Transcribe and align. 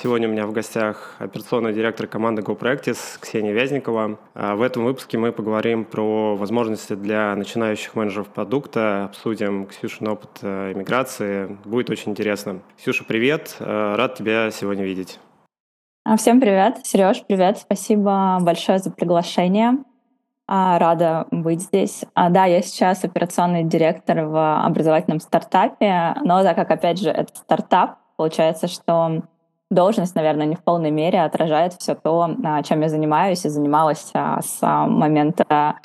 Сегодня 0.00 0.28
у 0.28 0.30
меня 0.30 0.46
в 0.46 0.52
гостях 0.52 1.16
операционный 1.18 1.72
директор 1.72 2.06
команды 2.06 2.40
GoPractice 2.42 3.18
Ксения 3.18 3.52
Вязникова. 3.52 4.16
А 4.32 4.54
в 4.54 4.62
этом 4.62 4.84
выпуске 4.84 5.18
мы 5.18 5.32
поговорим 5.32 5.84
про 5.84 6.36
возможности 6.36 6.94
для 6.94 7.34
начинающих 7.34 7.96
менеджеров 7.96 8.28
продукта, 8.28 9.06
обсудим 9.06 9.66
Ксюшин 9.66 10.06
опыт 10.06 10.38
э, 10.42 10.72
иммиграции. 10.72 11.58
Будет 11.64 11.90
очень 11.90 12.12
интересно. 12.12 12.60
Ксюша, 12.76 13.02
привет. 13.02 13.56
Э, 13.58 13.96
рад 13.96 14.14
тебя 14.14 14.52
сегодня 14.52 14.84
видеть. 14.84 15.18
А, 16.04 16.16
всем 16.16 16.40
привет. 16.40 16.86
Сереж, 16.86 17.24
привет. 17.26 17.58
Спасибо 17.58 18.38
большое 18.40 18.78
за 18.78 18.92
приглашение. 18.92 19.78
А, 20.46 20.78
рада 20.78 21.26
быть 21.32 21.62
здесь. 21.62 22.04
Да, 22.14 22.44
я 22.44 22.62
сейчас 22.62 23.02
операционный 23.02 23.64
директор 23.64 24.26
в 24.26 24.64
образовательном 24.64 25.18
стартапе, 25.18 26.14
но 26.22 26.44
так 26.44 26.54
как, 26.54 26.70
опять 26.70 27.00
же, 27.00 27.10
это 27.10 27.34
стартап, 27.34 27.98
получается, 28.16 28.68
что 28.68 29.22
должность, 29.70 30.14
наверное, 30.14 30.46
не 30.46 30.56
в 30.56 30.62
полной 30.62 30.90
мере 30.90 31.22
отражает 31.22 31.74
все 31.74 31.94
то, 31.94 32.34
а, 32.44 32.62
чем 32.62 32.80
я 32.80 32.88
занимаюсь 32.88 33.44
и 33.44 33.48
занималась 33.48 34.10
а, 34.14 34.40
с 34.42 34.58
а, 34.62 34.86
момента 34.86 35.76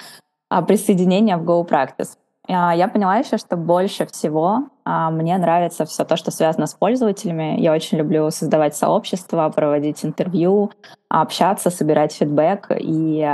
присоединения 0.67 1.37
в 1.37 1.43
Go 1.43 1.67
Practice. 1.67 2.17
Я 2.47 2.89
поняла 2.89 3.15
еще, 3.15 3.38
что 3.38 3.55
больше 3.55 4.05
всего 4.05 4.65
мне 4.85 5.38
нравится 5.38 5.85
все 5.85 6.03
то, 6.03 6.17
что 6.17 6.29
связано 6.29 6.67
с 6.67 6.73
пользователями. 6.75 7.59
Я 7.59 7.71
очень 7.71 7.97
люблю 7.97 8.29
создавать 8.29 8.75
сообщества, 8.75 9.49
проводить 9.49 10.03
интервью, 10.03 10.69
общаться, 11.09 11.69
собирать 11.69 12.13
фидбэк 12.13 12.67
и 12.77 13.25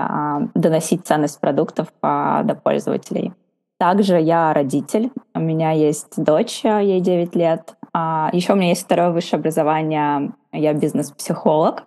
доносить 0.53 1.07
ценность 1.07 1.41
продуктов 1.41 1.87
до 2.01 2.57
пользователей. 2.63 3.33
Также 3.79 4.21
я 4.21 4.53
родитель. 4.53 5.11
У 5.33 5.39
меня 5.39 5.71
есть 5.71 6.23
дочь, 6.23 6.63
ей 6.63 7.01
9 7.01 7.35
лет. 7.35 7.78
Еще 7.93 8.53
у 8.53 8.55
меня 8.55 8.69
есть 8.69 8.83
второе 8.83 9.11
высшее 9.11 9.39
образование 9.39 10.31
я 10.51 10.73
бизнес-психолог. 10.73 11.85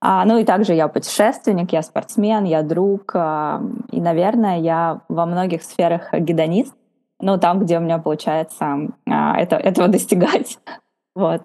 А, 0.00 0.24
ну 0.24 0.38
и 0.38 0.44
также 0.44 0.74
я 0.74 0.88
путешественник, 0.88 1.72
я 1.72 1.82
спортсмен, 1.82 2.44
я 2.44 2.62
друг. 2.62 3.12
А, 3.14 3.62
и, 3.90 4.00
наверное, 4.00 4.58
я 4.58 5.00
во 5.08 5.26
многих 5.26 5.62
сферах 5.62 6.12
гедонист. 6.12 6.74
Ну, 7.18 7.38
там, 7.38 7.60
где 7.60 7.78
у 7.78 7.80
меня 7.80 7.98
получается 7.98 8.90
а, 9.08 9.40
это, 9.40 9.56
этого 9.56 9.88
достигать. 9.88 10.58
вот. 11.14 11.42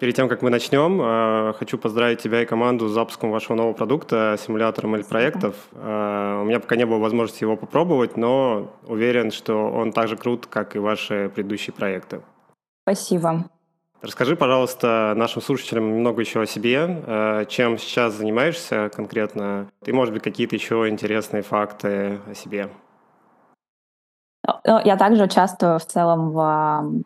Перед 0.00 0.16
тем, 0.16 0.28
как 0.28 0.42
мы 0.42 0.50
начнем, 0.50 1.00
а, 1.00 1.52
хочу 1.52 1.78
поздравить 1.78 2.20
тебя 2.20 2.42
и 2.42 2.46
команду 2.46 2.88
с 2.88 2.92
запуском 2.92 3.30
вашего 3.30 3.54
нового 3.54 3.72
продукта, 3.72 4.36
симулятора 4.44 4.88
ML-проектов. 4.88 5.54
А, 5.74 6.40
у 6.42 6.44
меня 6.44 6.58
пока 6.58 6.74
не 6.74 6.84
было 6.84 6.98
возможности 6.98 7.44
его 7.44 7.56
попробовать, 7.56 8.16
но 8.16 8.72
уверен, 8.86 9.30
что 9.30 9.70
он 9.70 9.92
так 9.92 10.08
же 10.08 10.16
крут, 10.16 10.46
как 10.46 10.74
и 10.74 10.80
ваши 10.80 11.30
предыдущие 11.32 11.72
проекты. 11.72 12.22
Спасибо. 12.82 13.44
Расскажи, 14.02 14.34
пожалуйста, 14.34 15.14
нашим 15.16 15.40
слушателям 15.40 15.94
немного 15.94 16.20
еще 16.22 16.42
о 16.42 16.46
себе, 16.46 17.02
э, 17.06 17.44
чем 17.48 17.78
сейчас 17.78 18.14
занимаешься 18.14 18.90
конкретно, 18.92 19.68
и, 19.86 19.92
может 19.92 20.12
быть, 20.12 20.24
какие-то 20.24 20.56
еще 20.56 20.88
интересные 20.88 21.42
факты 21.42 22.18
о 22.28 22.34
себе. 22.34 22.68
Ну, 24.66 24.80
я 24.84 24.96
также 24.96 25.22
участвую 25.22 25.78
в 25.78 25.86
целом 25.86 26.32
в, 26.32 27.04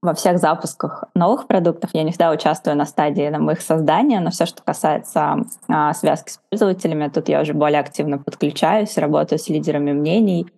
во 0.00 0.14
всех 0.14 0.38
запусках 0.38 1.04
новых 1.14 1.46
продуктов. 1.46 1.90
Я 1.92 2.02
не 2.02 2.12
всегда 2.12 2.30
участвую 2.30 2.76
на 2.76 2.86
стадии 2.86 3.28
там, 3.30 3.50
их 3.50 3.60
создания, 3.60 4.20
но 4.20 4.30
все, 4.30 4.46
что 4.46 4.62
касается 4.62 5.44
а, 5.68 5.92
связки 5.92 6.30
с 6.30 6.40
пользователями, 6.48 7.08
тут 7.08 7.28
я 7.28 7.42
уже 7.42 7.52
более 7.52 7.80
активно 7.80 8.16
подключаюсь, 8.18 8.96
работаю 8.96 9.38
с 9.38 9.48
лидерами 9.50 9.92
мнений, 9.92 10.50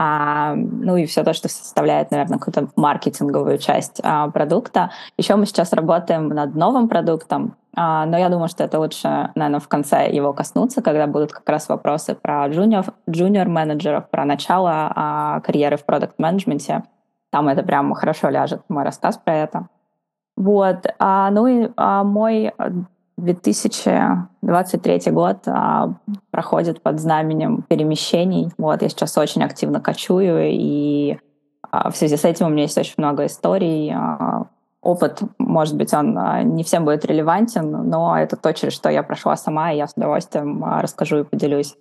а, 0.00 0.54
ну 0.54 0.96
и 0.96 1.06
все 1.06 1.24
то, 1.24 1.32
что 1.32 1.48
составляет, 1.48 2.12
наверное, 2.12 2.38
какую-то 2.38 2.68
маркетинговую 2.76 3.58
часть 3.58 4.00
а, 4.04 4.30
продукта. 4.30 4.92
Еще 5.16 5.34
мы 5.34 5.44
сейчас 5.44 5.72
работаем 5.72 6.28
над 6.28 6.54
новым 6.54 6.88
продуктом, 6.88 7.56
а, 7.74 8.06
но 8.06 8.16
я 8.16 8.28
думаю, 8.28 8.48
что 8.48 8.62
это 8.62 8.78
лучше, 8.78 9.30
наверное, 9.34 9.58
в 9.58 9.66
конце 9.66 10.08
его 10.08 10.32
коснуться, 10.32 10.82
когда 10.82 11.08
будут 11.08 11.32
как 11.32 11.48
раз 11.48 11.68
вопросы 11.68 12.14
про 12.14 12.46
джуниор, 12.46 12.84
джуниор-менеджеров, 13.10 14.08
про 14.08 14.24
начало 14.24 14.92
а, 14.94 15.40
карьеры 15.40 15.76
в 15.76 15.84
продукт-менеджменте. 15.84 16.84
Там 17.30 17.48
это 17.48 17.64
прям 17.64 17.92
хорошо 17.94 18.28
ляжет, 18.28 18.62
мой 18.68 18.84
рассказ 18.84 19.18
про 19.18 19.34
это. 19.34 19.68
Вот. 20.36 20.86
А, 21.00 21.28
ну 21.32 21.48
и 21.48 21.70
а, 21.76 22.04
мой 22.04 22.52
2023 23.18 25.12
год 25.12 25.38
а, 25.46 25.94
проходит 26.30 26.80
под 26.82 27.00
знаменем 27.00 27.62
перемещений. 27.68 28.50
Вот, 28.56 28.82
я 28.82 28.88
сейчас 28.88 29.18
очень 29.18 29.42
активно 29.42 29.80
кочую, 29.80 30.50
и 30.50 31.18
а, 31.70 31.90
в 31.90 31.96
связи 31.96 32.16
с 32.16 32.24
этим 32.24 32.46
у 32.46 32.48
меня 32.50 32.62
есть 32.62 32.78
очень 32.78 32.94
много 32.96 33.26
историй. 33.26 33.92
А, 33.94 34.46
опыт, 34.80 35.20
может 35.38 35.76
быть, 35.76 35.92
он 35.92 36.16
а, 36.16 36.42
не 36.42 36.62
всем 36.64 36.84
будет 36.84 37.04
релевантен, 37.04 37.70
но 37.88 38.18
это 38.18 38.36
то, 38.36 38.52
через 38.54 38.72
что 38.72 38.88
я 38.88 39.02
прошла 39.02 39.36
сама, 39.36 39.72
и 39.72 39.76
я 39.76 39.86
с 39.86 39.94
удовольствием 39.96 40.64
а, 40.64 40.80
расскажу 40.80 41.18
и 41.18 41.24
поделюсь. 41.24 41.76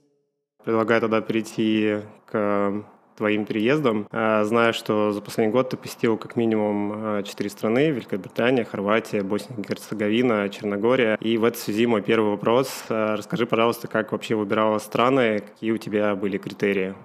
Предлагаю 0.63 1.01
тогда 1.01 1.21
перейти 1.21 1.99
к 2.25 2.83
твоим 3.17 3.45
переездом. 3.45 4.07
А, 4.11 4.43
знаю, 4.45 4.73
что 4.73 5.11
за 5.11 5.21
последний 5.21 5.51
год 5.51 5.69
ты 5.69 5.77
посетил 5.77 6.17
как 6.17 6.35
минимум 6.35 6.93
а, 6.95 7.23
четыре 7.23 7.49
страны. 7.49 7.89
Великобритания, 7.89 8.63
Хорватия, 8.63 9.23
Босния 9.23 9.57
и 9.57 9.67
Герцеговина, 9.67 10.47
Черногория. 10.49 11.17
И 11.19 11.37
в 11.37 11.43
этой 11.43 11.57
связи 11.57 11.85
мой 11.87 12.01
первый 12.01 12.31
вопрос. 12.31 12.85
А, 12.89 13.17
расскажи, 13.17 13.45
пожалуйста, 13.45 13.87
как 13.87 14.11
вообще 14.11 14.35
выбирала 14.35 14.77
страны, 14.77 15.39
какие 15.39 15.71
у 15.71 15.77
тебя 15.77 16.15
были 16.15 16.37
критерии? 16.37 16.95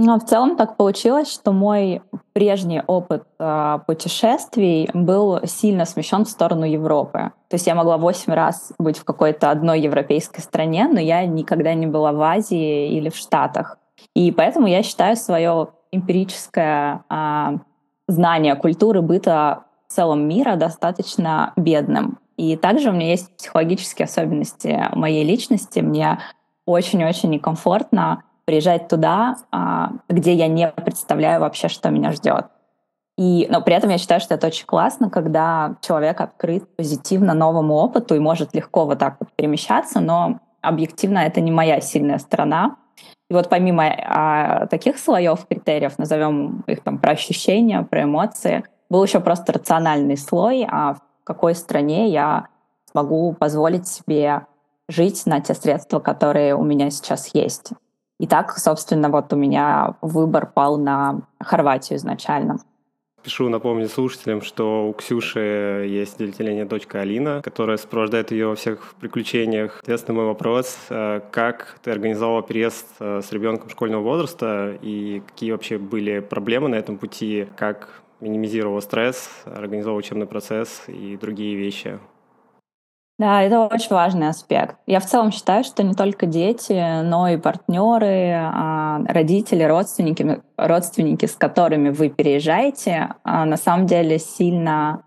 Ну, 0.00 0.16
в 0.16 0.24
целом 0.24 0.56
так 0.56 0.76
получилось, 0.76 1.28
что 1.28 1.50
мой 1.50 2.02
прежний 2.32 2.80
опыт 2.86 3.24
э, 3.40 3.78
путешествий 3.84 4.88
был 4.94 5.44
сильно 5.44 5.84
смещен 5.86 6.24
в 6.24 6.28
сторону 6.28 6.64
Европы. 6.64 7.32
То 7.48 7.54
есть 7.54 7.66
я 7.66 7.74
могла 7.74 7.96
восемь 7.98 8.32
раз 8.32 8.72
быть 8.78 8.96
в 8.96 9.04
какой-то 9.04 9.50
одной 9.50 9.80
европейской 9.80 10.40
стране, 10.40 10.86
но 10.86 11.00
я 11.00 11.26
никогда 11.26 11.74
не 11.74 11.88
была 11.88 12.12
в 12.12 12.22
Азии 12.22 12.96
или 12.96 13.08
в 13.08 13.16
Штатах. 13.16 13.76
И 14.14 14.32
поэтому 14.32 14.66
я 14.66 14.82
считаю 14.82 15.16
свое 15.16 15.68
эмпирическое 15.90 17.04
а, 17.08 17.54
знание 18.06 18.56
культуры 18.56 19.02
быта 19.02 19.64
в 19.88 19.92
целом 19.92 20.28
мира 20.28 20.56
достаточно 20.56 21.52
бедным. 21.56 22.18
И 22.36 22.56
также 22.56 22.90
у 22.90 22.92
меня 22.92 23.10
есть 23.10 23.36
психологические 23.36 24.04
особенности 24.04 24.84
моей 24.92 25.24
личности. 25.24 25.80
Мне 25.80 26.18
очень-очень 26.66 27.30
некомфортно 27.30 28.22
приезжать 28.44 28.88
туда, 28.88 29.36
а, 29.50 29.92
где 30.08 30.34
я 30.34 30.48
не 30.48 30.68
представляю 30.68 31.40
вообще, 31.40 31.68
что 31.68 31.90
меня 31.90 32.12
ждет. 32.12 32.46
И, 33.18 33.48
но 33.50 33.60
при 33.60 33.74
этом 33.74 33.90
я 33.90 33.98
считаю, 33.98 34.20
что 34.20 34.34
это 34.34 34.46
очень 34.46 34.64
классно, 34.64 35.10
когда 35.10 35.76
человек 35.82 36.20
открыт 36.20 36.64
позитивно 36.76 37.34
новому 37.34 37.74
опыту 37.74 38.14
и 38.14 38.20
может 38.20 38.54
легко 38.54 38.86
вот 38.86 39.00
так 39.00 39.16
вот 39.18 39.30
перемещаться, 39.34 39.98
но 39.98 40.38
объективно 40.62 41.18
это 41.18 41.40
не 41.40 41.50
моя 41.50 41.80
сильная 41.80 42.18
сторона. 42.18 42.76
И 43.30 43.34
вот 43.34 43.48
помимо 43.48 43.84
а, 43.84 44.66
таких 44.66 44.98
слоев 44.98 45.46
критериев, 45.46 45.98
назовем 45.98 46.64
их 46.66 46.82
там 46.82 46.98
про 46.98 47.12
ощущения, 47.12 47.82
про 47.82 48.04
эмоции, 48.04 48.64
был 48.88 49.04
еще 49.04 49.20
просто 49.20 49.52
рациональный 49.52 50.16
слой, 50.16 50.66
а 50.68 50.94
в 50.94 51.00
какой 51.24 51.54
стране 51.54 52.08
я 52.08 52.46
смогу 52.90 53.34
позволить 53.34 53.86
себе 53.86 54.46
жить 54.88 55.26
на 55.26 55.40
те 55.40 55.54
средства, 55.54 56.00
которые 56.00 56.54
у 56.54 56.64
меня 56.64 56.90
сейчас 56.90 57.34
есть. 57.34 57.72
И 58.18 58.26
так, 58.26 58.56
собственно, 58.58 59.10
вот 59.10 59.32
у 59.32 59.36
меня 59.36 59.94
выбор 60.00 60.46
пал 60.46 60.78
на 60.78 61.20
Хорватию 61.38 61.98
изначально. 61.98 62.58
Спешу 63.20 63.48
напомнить 63.48 63.90
слушателям, 63.90 64.42
что 64.42 64.88
у 64.88 64.92
Ксюши 64.92 65.86
есть 65.88 66.18
делительная 66.18 66.64
дочка 66.64 67.00
Алина, 67.00 67.42
которая 67.42 67.76
сопровождает 67.76 68.30
ее 68.30 68.46
во 68.46 68.54
всех 68.54 68.94
приключениях. 69.00 69.74
Соответственно, 69.74 70.18
мой 70.18 70.26
вопрос, 70.26 70.78
э, 70.88 71.20
как 71.32 71.78
ты 71.82 71.90
организовала 71.90 72.42
переезд 72.42 72.86
э, 73.00 73.20
с 73.20 73.32
ребенком 73.32 73.70
школьного 73.70 74.02
возраста 74.02 74.78
и 74.82 75.20
какие 75.26 75.50
вообще 75.50 75.78
были 75.78 76.20
проблемы 76.20 76.68
на 76.68 76.76
этом 76.76 76.96
пути, 76.96 77.48
как 77.56 78.02
минимизировала 78.20 78.80
стресс, 78.80 79.28
организовала 79.44 79.98
учебный 79.98 80.26
процесс 80.26 80.84
и 80.86 81.18
другие 81.20 81.56
вещи? 81.56 81.98
Да, 83.18 83.42
это 83.42 83.62
очень 83.62 83.90
важный 83.90 84.28
аспект. 84.28 84.76
Я 84.86 85.00
в 85.00 85.06
целом 85.06 85.32
считаю, 85.32 85.64
что 85.64 85.82
не 85.82 85.94
только 85.94 86.26
дети, 86.26 87.02
но 87.02 87.28
и 87.28 87.36
партнеры, 87.36 88.32
а, 88.32 89.00
родители, 89.08 89.64
родственники, 89.64 90.40
родственники, 90.56 91.26
с 91.26 91.34
которыми 91.34 91.88
вы 91.88 92.10
переезжаете, 92.10 93.14
а, 93.24 93.44
на 93.44 93.56
самом 93.56 93.86
деле 93.86 94.20
сильно 94.20 95.02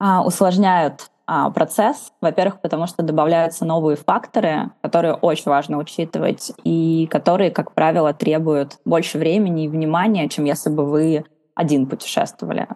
а, 0.00 0.24
усложняют 0.24 1.10
процесс. 1.54 2.12
Во-первых, 2.20 2.60
потому 2.60 2.86
что 2.86 3.02
добавляются 3.02 3.64
новые 3.64 3.96
факторы, 3.96 4.72
которые 4.82 5.14
очень 5.14 5.50
важно 5.50 5.78
учитывать 5.78 6.52
и 6.64 7.06
которые, 7.10 7.50
как 7.50 7.72
правило, 7.72 8.12
требуют 8.12 8.78
больше 8.84 9.18
времени 9.18 9.64
и 9.64 9.68
внимания, 9.68 10.28
чем 10.28 10.44
если 10.44 10.68
бы 10.68 10.84
вы 10.84 11.24
один 11.54 11.86
путешествовали. 11.86 12.66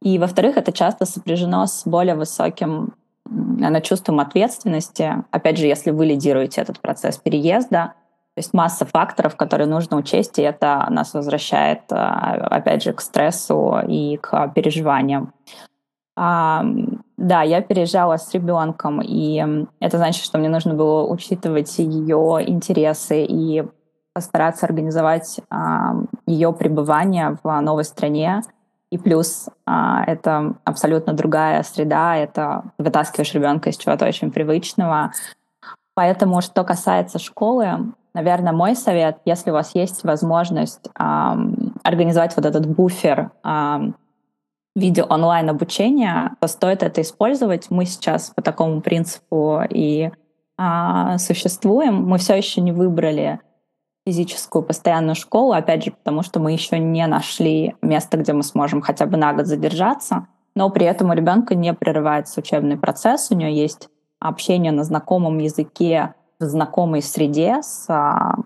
И, 0.00 0.18
во-вторых, 0.18 0.56
это 0.56 0.72
часто 0.72 1.04
сопряжено 1.04 1.66
с 1.66 1.82
более 1.84 2.14
высоким 2.14 2.94
над 3.28 3.84
чувством 3.84 4.20
ответственности. 4.20 5.24
Опять 5.30 5.58
же, 5.58 5.66
если 5.66 5.90
вы 5.90 6.06
лидируете 6.06 6.60
этот 6.60 6.80
процесс 6.80 7.18
переезда, 7.18 7.94
то 8.36 8.40
есть 8.40 8.52
масса 8.52 8.84
факторов, 8.84 9.34
которые 9.34 9.66
нужно 9.66 9.96
учесть, 9.96 10.38
и 10.38 10.42
это 10.42 10.86
нас 10.90 11.14
возвращает, 11.14 11.80
а, 11.90 12.48
опять 12.50 12.82
же, 12.82 12.92
к 12.92 13.00
стрессу 13.00 13.78
и 13.88 14.18
к 14.18 14.48
переживаниям. 14.48 15.32
да, 16.16 17.42
я 17.42 17.62
переезжала 17.62 18.18
с 18.18 18.32
ребенком, 18.34 19.00
и 19.02 19.66
это 19.80 19.96
значит, 19.96 20.22
что 20.22 20.38
мне 20.38 20.50
нужно 20.50 20.74
было 20.74 21.06
учитывать 21.06 21.78
ее 21.78 22.42
интересы 22.46 23.24
и 23.24 23.64
постараться 24.12 24.64
организовать 24.66 25.40
а, 25.50 25.94
ее 26.26 26.52
пребывание 26.52 27.36
в 27.42 27.60
новой 27.60 27.84
стране. 27.84 28.42
И 28.90 28.98
плюс 28.98 29.48
а, 29.66 30.04
это 30.06 30.54
абсолютно 30.64 31.12
другая 31.12 31.62
среда, 31.62 32.16
это 32.16 32.64
вытаскиваешь 32.78 33.34
ребенка 33.34 33.70
из 33.70 33.76
чего-то 33.76 34.06
очень 34.06 34.30
привычного. 34.30 35.12
Поэтому, 35.94 36.40
что 36.40 36.62
касается 36.62 37.18
школы, 37.18 37.92
наверное, 38.14 38.52
мой 38.52 38.76
совет, 38.76 39.18
если 39.24 39.50
у 39.50 39.54
вас 39.54 39.74
есть 39.74 40.04
возможность 40.04 40.88
а, 40.94 41.36
организовать 41.82 42.36
вот 42.36 42.46
этот 42.46 42.66
буфер 42.66 43.30
а, 43.42 43.80
в 44.74 44.80
виде 44.80 45.02
онлайн-обучения, 45.02 46.36
то 46.40 46.46
стоит 46.46 46.82
это 46.82 47.00
использовать. 47.00 47.70
Мы 47.70 47.86
сейчас 47.86 48.30
по 48.30 48.42
такому 48.42 48.82
принципу 48.82 49.62
и 49.68 50.10
а, 50.58 51.18
существуем. 51.18 52.04
Мы 52.04 52.18
все 52.18 52.34
еще 52.36 52.60
не 52.60 52.72
выбрали 52.72 53.40
физическую 54.06 54.62
постоянную 54.62 55.16
школу, 55.16 55.52
опять 55.52 55.84
же, 55.84 55.90
потому 55.90 56.22
что 56.22 56.38
мы 56.38 56.52
еще 56.52 56.78
не 56.78 57.06
нашли 57.06 57.74
место, 57.82 58.16
где 58.16 58.32
мы 58.32 58.44
сможем 58.44 58.80
хотя 58.80 59.04
бы 59.04 59.16
на 59.16 59.32
год 59.32 59.46
задержаться, 59.46 60.28
но 60.54 60.70
при 60.70 60.86
этом 60.86 61.10
у 61.10 61.12
ребенка 61.12 61.56
не 61.56 61.74
прерывается 61.74 62.40
учебный 62.40 62.78
процесс, 62.78 63.30
у 63.30 63.34
нее 63.34 63.54
есть 63.54 63.88
общение 64.20 64.70
на 64.70 64.84
знакомом 64.84 65.38
языке 65.38 66.14
в 66.38 66.44
знакомой 66.44 67.02
среде 67.02 67.62
с 67.62 67.86
а, 67.88 68.36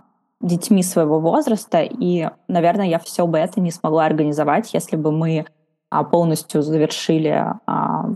детьми 0.41 0.83
своего 0.83 1.21
возраста, 1.21 1.83
и, 1.83 2.31
наверное, 2.49 2.87
я 2.87 2.99
все 2.99 3.27
бы 3.27 3.39
это 3.39 3.61
не 3.61 3.71
смогла 3.71 4.07
организовать, 4.07 4.73
если 4.73 4.97
бы 4.97 5.13
мы 5.13 5.45
а, 5.91 6.05
полностью 6.05 6.63
завершили, 6.63 7.45
а, 7.67 8.07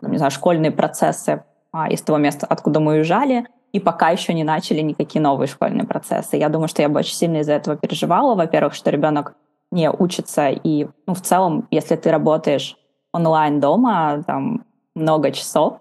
не 0.00 0.18
знаю, 0.18 0.30
школьные 0.30 0.70
процессы 0.70 1.42
а, 1.72 1.88
из 1.90 2.02
того 2.02 2.18
места, 2.18 2.46
откуда 2.46 2.78
мы 2.78 2.92
уезжали, 2.92 3.46
и 3.74 3.80
пока 3.80 4.10
еще 4.10 4.32
не 4.34 4.44
начали 4.44 4.80
никакие 4.82 5.20
новые 5.20 5.48
школьные 5.48 5.84
процессы. 5.84 6.36
Я 6.36 6.48
думаю, 6.48 6.68
что 6.68 6.80
я 6.80 6.88
бы 6.88 7.00
очень 7.00 7.16
сильно 7.16 7.38
из-за 7.38 7.54
этого 7.54 7.76
переживала. 7.76 8.36
Во-первых, 8.36 8.72
что 8.72 8.90
ребенок 8.90 9.34
не 9.72 9.90
учится, 9.90 10.48
и 10.48 10.86
ну, 11.08 11.14
в 11.14 11.20
целом, 11.20 11.66
если 11.72 11.96
ты 11.96 12.12
работаешь 12.12 12.76
онлайн 13.12 13.58
дома, 13.58 14.22
там 14.24 14.64
много 14.94 15.32
часов, 15.32 15.80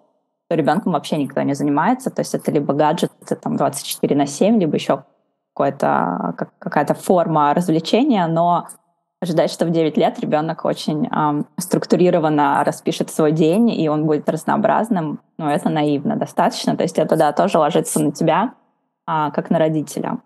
то 0.50 0.56
ребенком 0.56 0.94
вообще 0.94 1.18
никто 1.18 1.40
не 1.44 1.54
занимается. 1.54 2.10
То 2.10 2.22
есть 2.22 2.34
это 2.34 2.52
либо 2.52 2.74
гаджеты 2.74 3.36
там 3.36 3.58
24 3.58 4.16
на 4.16 4.26
7, 4.26 4.60
либо 4.60 4.74
еще 4.74 5.04
какая-то 5.54 6.96
форма 6.96 7.54
развлечения, 7.54 8.26
но 8.26 8.70
ожидать, 9.24 9.52
что 9.52 9.66
в 9.66 9.72
9 9.72 9.98
лет 9.98 10.20
ребенок 10.20 10.66
очень 10.66 11.08
эм, 11.08 11.48
структурированно 11.58 12.64
распишет 12.64 13.10
свой 13.10 13.32
день, 13.32 13.70
и 13.70 13.90
он 13.90 14.06
будет 14.06 14.30
разнообразным, 14.30 15.20
ну, 15.38 15.48
это 15.48 15.70
наивно 15.70 16.16
достаточно. 16.16 16.78
То 16.78 16.84
есть 16.84 17.00
это, 17.00 17.16
да, 17.16 17.32
тоже 17.34 17.58
ложится 17.58 18.02
на 18.02 18.12
тебя, 18.12 18.54
а, 19.06 19.32
как 19.32 19.50
на 19.50 19.60
родителя. 19.60 20.20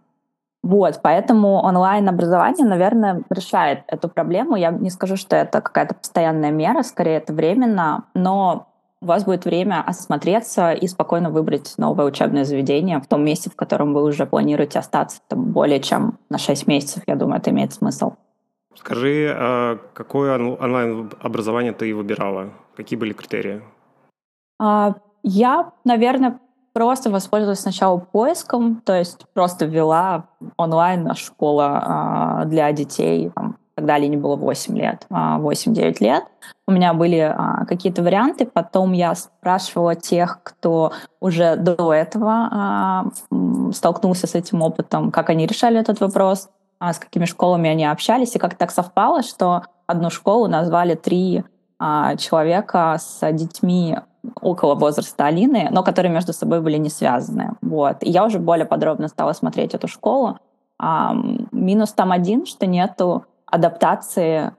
Вот, 0.64 1.00
поэтому 1.02 1.62
онлайн-образование, 1.62 2.66
наверное, 2.68 3.24
решает 3.30 3.84
эту 3.88 4.10
проблему. 4.10 4.56
Я 4.56 4.72
не 4.72 4.90
скажу, 4.90 5.16
что 5.16 5.36
это 5.36 5.62
какая-то 5.62 5.96
постоянная 5.96 6.52
мера, 6.52 6.84
скорее 6.84 7.18
это 7.18 7.32
временно, 7.32 8.06
но 8.14 8.68
у 9.00 9.06
вас 9.06 9.24
будет 9.24 9.46
время 9.46 9.84
осмотреться 9.86 10.74
и 10.74 10.88
спокойно 10.88 11.30
выбрать 11.30 11.76
новое 11.78 12.06
учебное 12.06 12.44
заведение 12.46 13.00
в 13.00 13.08
том 13.08 13.24
месте, 13.24 13.50
в 13.50 13.56
котором 13.56 13.94
вы 13.94 14.04
уже 14.04 14.26
планируете 14.26 14.80
остаться 14.80 15.20
там, 15.28 15.52
более 15.52 15.80
чем 15.80 16.18
на 16.30 16.38
6 16.38 16.68
месяцев. 16.68 17.04
Я 17.06 17.16
думаю, 17.16 17.40
это 17.40 17.52
имеет 17.52 17.74
смысл. 17.74 18.14
Скажи, 18.80 19.34
а 19.36 19.80
какое 19.94 20.36
онлайн-образование 20.36 21.74
ты 21.74 21.94
выбирала? 21.94 22.52
Какие 22.76 22.98
были 22.98 23.14
критерии? 23.14 23.62
А, 24.60 24.94
я, 25.24 25.72
наверное, 25.84 26.40
просто 26.74 27.10
воспользовалась 27.10 27.60
сначала 27.60 27.98
поиском, 27.98 28.82
то 28.86 28.96
есть 28.98 29.26
просто 29.34 29.66
ввела 29.66 30.30
онлайн-школа 30.58 31.84
а, 31.84 32.46
для 32.46 32.72
детей, 32.72 33.32
там, 33.36 33.58
когда 33.76 33.96
Алине 33.96 34.18
было 34.18 34.36
8 34.36 34.78
лет, 34.78 35.06
8-9 35.10 35.98
лет. 36.00 36.24
У 36.68 36.72
меня 36.72 36.94
были 36.94 37.36
какие-то 37.68 38.02
варианты, 38.02 38.46
потом 38.46 38.94
я 38.94 39.14
спрашивала 39.16 39.96
тех, 39.96 40.40
кто 40.44 40.94
уже 41.20 41.56
до 41.58 41.94
этого 41.94 43.12
столкнулся 43.72 44.26
с 44.26 44.34
этим 44.34 44.64
опытом, 44.64 45.12
как 45.12 45.30
они 45.30 45.46
решали 45.46 45.80
этот 45.80 46.00
вопрос. 46.00 46.50
А, 46.80 46.94
с 46.94 47.00
какими 47.00 47.26
школами 47.26 47.70
они 47.70 47.86
общались, 47.86 48.36
и 48.36 48.40
как 48.40 48.56
так 48.56 48.72
совпало, 48.72 49.24
что 49.24 49.64
одну 49.88 50.10
школу 50.10 50.48
назвали 50.48 50.96
три 50.96 51.44
а, 51.80 52.16
человека 52.18 52.98
с 53.00 53.32
детьми 53.32 53.98
около 54.42 54.76
возраста 54.76 55.26
Алины, 55.26 55.70
но 55.72 55.84
которые 55.84 56.12
между 56.12 56.34
собой 56.34 56.62
были 56.62 56.78
не 56.78 56.90
связаны. 56.90 57.54
Вот. 57.62 57.98
И 58.02 58.10
я 58.10 58.26
уже 58.26 58.40
более 58.40 58.66
подробно 58.66 59.08
стала 59.08 59.34
смотреть 59.34 59.74
эту 59.74 59.88
школу. 59.88 60.38
А, 60.80 61.16
минус 61.52 61.94
там 61.94 62.12
один, 62.12 62.46
что 62.46 62.66
нету 62.66 63.26
адаптации 63.46 64.54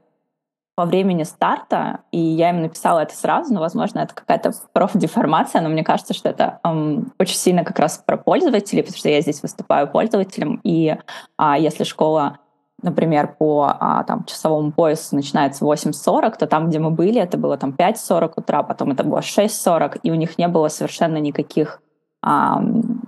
по 0.78 0.84
времени 0.84 1.24
старта, 1.24 2.02
и 2.12 2.20
я 2.20 2.50
им 2.50 2.62
написала 2.62 3.00
это 3.00 3.12
сразу, 3.12 3.52
но, 3.52 3.58
возможно, 3.58 3.98
это 3.98 4.14
какая-то 4.14 4.52
профдеформация, 4.72 5.60
но 5.60 5.68
мне 5.68 5.82
кажется, 5.82 6.14
что 6.14 6.28
это 6.28 6.60
эм, 6.62 7.12
очень 7.18 7.34
сильно 7.34 7.64
как 7.64 7.80
раз 7.80 7.98
про 7.98 8.16
пользователей, 8.16 8.82
потому 8.82 8.96
что 8.96 9.08
я 9.08 9.20
здесь 9.20 9.42
выступаю 9.42 9.88
пользователем, 9.88 10.60
и 10.62 10.96
а, 11.36 11.58
если 11.58 11.82
школа 11.82 12.38
например, 12.80 13.34
по 13.40 13.74
а, 13.80 14.04
там, 14.04 14.24
часовому 14.24 14.70
поясу 14.70 15.16
начинается 15.16 15.64
в 15.64 15.68
8.40, 15.68 16.38
то 16.38 16.46
там, 16.46 16.68
где 16.68 16.78
мы 16.78 16.92
были, 16.92 17.20
это 17.20 17.36
было 17.36 17.58
там 17.58 17.74
5.40 17.76 18.34
утра, 18.36 18.62
потом 18.62 18.92
это 18.92 19.02
было 19.02 19.18
6.40, 19.18 19.98
и 20.04 20.12
у 20.12 20.14
них 20.14 20.38
не 20.38 20.46
было 20.46 20.68
совершенно 20.68 21.16
никаких 21.16 21.82
а, 22.22 22.62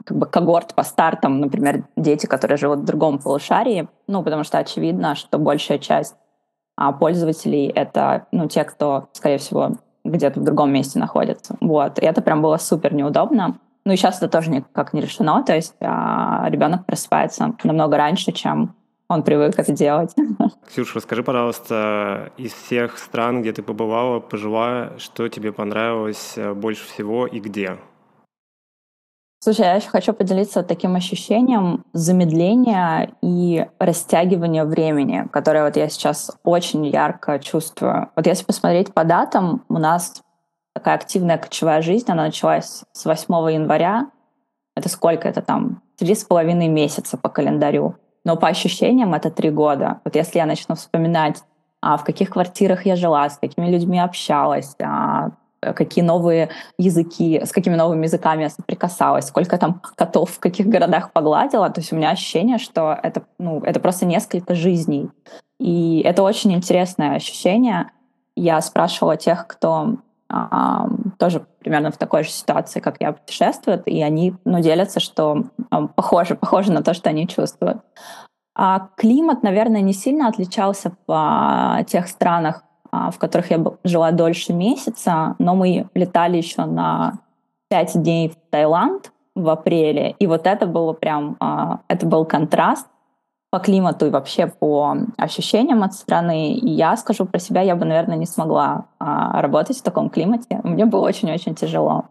как 0.05 0.17
бы 0.17 0.27
когорт 0.27 0.75
по 0.75 0.83
стартам, 0.83 1.41
например, 1.41 1.85
дети, 1.97 2.27
которые 2.27 2.59
живут 2.59 2.81
в 2.81 2.85
другом 2.85 3.21
полушарии, 3.21 3.89
ну, 4.09 4.25
потому 4.25 4.43
что 4.43 4.59
очевидно, 4.59 5.15
что 5.15 5.39
большая 5.39 5.79
часть 5.79 6.17
а 6.81 6.93
пользователей— 6.93 7.67
это 7.75 8.27
ну, 8.33 8.49
те, 8.49 8.65
кто, 8.65 9.11
скорее 9.13 9.37
всего, 9.37 9.73
где-то 10.03 10.41
в 10.41 10.45
другом 10.45 10.73
месте 10.73 10.99
находится. 10.99 11.57
Вот. 11.61 11.99
И 11.99 12.07
это 12.07 12.23
прям 12.23 12.41
было 12.41 12.57
супер 12.57 12.95
неудобно. 12.95 13.59
Ну 13.85 13.93
и 13.93 13.97
сейчас 13.97 14.17
это 14.17 14.29
тоже 14.29 14.51
никак 14.51 14.95
не 14.95 15.03
решено, 15.03 15.43
то 15.43 15.55
есть 15.55 15.75
а, 15.81 16.47
ребенок 16.49 16.87
просыпается 16.87 17.55
намного 17.65 17.99
раньше, 17.99 18.33
чем 18.33 18.75
он 19.09 19.23
привык 19.23 19.59
это 19.59 19.73
делать. 19.73 20.15
Ксюша, 20.69 20.97
расскажи, 20.97 21.23
пожалуйста, 21.23 22.33
из 22.39 22.53
всех 22.55 22.97
стран, 22.97 23.43
где 23.43 23.53
ты 23.53 23.63
побывала, 23.63 24.21
пожила, 24.21 24.93
что 24.97 25.29
тебе 25.29 25.53
понравилось 25.53 26.35
э, 26.37 26.55
больше 26.55 26.87
всего 26.87 27.27
и 27.27 27.41
где? 27.41 27.77
Слушай, 29.43 29.63
я 29.63 29.75
еще 29.77 29.89
хочу 29.89 30.13
поделиться 30.13 30.63
таким 30.63 30.97
ощущением 30.97 31.87
замедления 31.95 33.13
и 33.23 33.67
растягивания 33.79 34.67
времени, 34.67 35.27
которое 35.33 35.65
вот 35.65 35.77
я 35.77 35.89
сейчас 35.89 36.31
очень 36.45 36.87
ярко 36.87 37.39
чувствую. 37.39 38.11
Вот 38.17 38.27
если 38.27 38.45
посмотреть 38.45 38.93
по 38.93 39.03
датам, 39.03 39.65
у 39.71 39.79
нас 39.79 40.21
такая 40.75 40.97
активная 40.97 41.39
кочевая 41.39 41.81
жизнь, 41.81 42.05
она 42.11 42.25
началась 42.25 42.85
с 42.93 43.05
8 43.07 43.33
января. 43.51 44.11
Это 44.77 44.91
сколько? 44.91 45.27
Это 45.27 45.41
там 45.41 45.83
три 45.97 46.15
с 46.15 46.23
половиной 46.25 46.69
месяца 46.69 47.17
по 47.17 47.31
календарю. 47.31 47.97
Но 48.27 48.37
по 48.37 48.49
ощущениям 48.49 49.15
это 49.15 49.31
три 49.31 49.49
года. 49.49 50.03
Вот 50.05 50.17
если 50.17 50.37
я 50.37 50.45
начну 50.45 50.75
вспоминать, 50.75 51.43
а 51.81 51.97
в 51.97 52.05
каких 52.05 52.29
квартирах 52.29 52.85
я 52.85 52.95
жила, 52.95 53.31
с 53.31 53.39
какими 53.39 53.71
людьми 53.71 53.99
общалась, 54.01 54.77
а, 54.83 55.31
какие 55.61 56.05
новые 56.05 56.51
языки, 56.79 57.41
с 57.45 57.53
какими 57.53 57.77
новыми 57.77 58.05
языками 58.05 58.43
я 58.43 58.51
соприкасалась, 58.51 59.27
сколько 59.27 59.59
там 59.59 59.81
котов 59.97 60.31
в 60.31 60.41
каких 60.41 60.67
городах 60.67 61.13
погладила. 61.13 61.71
То 61.71 61.81
есть 61.81 61.93
у 61.93 61.97
меня 61.97 62.11
ощущение, 62.11 62.59
что 62.59 62.99
это, 63.03 63.23
ну, 63.39 63.61
это 63.61 63.81
просто 63.81 64.07
несколько 64.07 64.55
жизней. 64.55 65.11
И 65.59 66.01
это 66.05 66.23
очень 66.23 66.53
интересное 66.53 67.17
ощущение. 67.17 67.91
Я 68.35 68.61
спрашивала 68.63 69.17
тех, 69.17 69.47
кто 69.47 69.97
а, 70.29 70.89
тоже 71.19 71.45
примерно 71.59 71.91
в 71.91 71.99
такой 71.99 72.25
же 72.25 72.31
ситуации, 72.31 72.81
как 72.81 72.97
я, 73.01 73.13
путешествуют, 73.13 73.83
и 73.87 74.01
они 74.01 74.35
ну, 74.45 74.61
делятся, 74.61 75.01
что 75.01 75.45
а, 75.71 75.89
похоже, 75.89 76.37
похоже 76.37 76.73
на 76.73 76.83
то, 76.83 76.95
что 76.95 77.11
они 77.11 77.29
чувствуют. 77.29 77.79
А 78.55 78.89
климат, 78.97 79.43
наверное, 79.43 79.81
не 79.81 79.93
сильно 79.93 80.29
отличался 80.29 80.93
в 81.07 81.85
тех 81.89 82.09
странах, 82.09 82.63
а, 82.63 82.70
в 82.93 83.19
которых 83.19 83.51
я 83.51 83.65
жила 83.85 84.11
дольше 84.11 84.53
месяца, 84.53 85.37
но 85.39 85.55
мы 85.55 85.89
летали 85.95 86.37
еще 86.37 86.65
на 86.65 87.19
пять 87.69 87.93
дней 87.95 88.29
в 88.29 88.37
Таиланд 88.51 89.13
в 89.35 89.49
апреле, 89.49 90.17
и 90.19 90.27
вот 90.27 90.47
это 90.47 90.67
было 90.67 90.93
прям, 90.93 91.37
а, 91.41 91.81
это 91.89 92.07
был 92.07 92.25
контраст 92.25 92.87
по 93.51 93.59
климату 93.59 94.07
и 94.07 94.11
вообще 94.11 94.47
по 94.47 94.97
ощущениям 95.17 95.83
от 95.83 95.95
страны. 95.95 96.55
И 96.55 96.69
я 96.69 96.97
скажу 96.97 97.27
про 97.27 97.39
себя, 97.39 97.63
я 97.63 97.75
бы, 97.75 97.85
наверное, 97.85 98.17
не 98.17 98.27
смогла 98.27 98.87
а, 98.99 99.41
работать 99.41 99.79
в 99.79 99.83
таком 99.83 100.11
климате. 100.11 100.61
Мне 100.63 100.85
было 100.85 101.07
очень-очень 101.07 101.55
тяжело. 101.55 102.05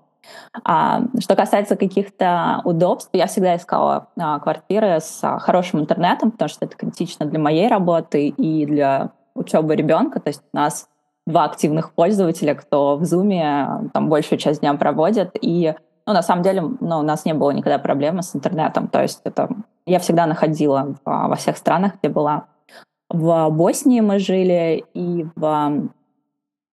А, 0.63 1.01
что 1.19 1.35
касается 1.35 1.75
каких-то 1.75 2.61
удобств, 2.65 3.09
я 3.13 3.27
всегда 3.27 3.55
искала 3.55 4.07
а, 4.17 4.39
квартиры 4.39 4.99
с 4.99 5.19
а, 5.23 5.39
хорошим 5.39 5.79
интернетом, 5.79 6.31
потому 6.31 6.49
что 6.49 6.65
это 6.65 6.75
критично 6.75 7.25
для 7.25 7.39
моей 7.39 7.67
работы 7.67 8.27
и 8.27 8.65
для 8.65 9.11
учебы 9.39 9.75
ребенка. 9.75 10.19
То 10.19 10.29
есть 10.29 10.41
у 10.53 10.57
нас 10.57 10.87
два 11.25 11.45
активных 11.45 11.93
пользователя, 11.93 12.55
кто 12.55 12.97
в 12.97 13.03
Zoom 13.03 13.89
там 13.93 14.09
большую 14.09 14.39
часть 14.39 14.61
дня 14.61 14.73
проводит. 14.73 15.31
И 15.41 15.73
ну, 16.05 16.13
на 16.13 16.21
самом 16.21 16.43
деле 16.43 16.61
ну, 16.61 16.99
у 16.99 17.03
нас 17.03 17.25
не 17.25 17.33
было 17.33 17.51
никогда 17.51 17.79
проблемы 17.79 18.23
с 18.23 18.35
интернетом. 18.35 18.87
То 18.87 19.01
есть 19.01 19.21
это 19.23 19.49
я 19.85 19.99
всегда 19.99 20.25
находила 20.25 20.95
в, 21.03 21.27
во 21.27 21.35
всех 21.35 21.57
странах, 21.57 21.93
где 21.99 22.09
была. 22.11 22.45
В 23.09 23.49
Боснии 23.49 24.01
мы 24.01 24.19
жили 24.19 24.85
и 24.93 25.25
в 25.35 25.89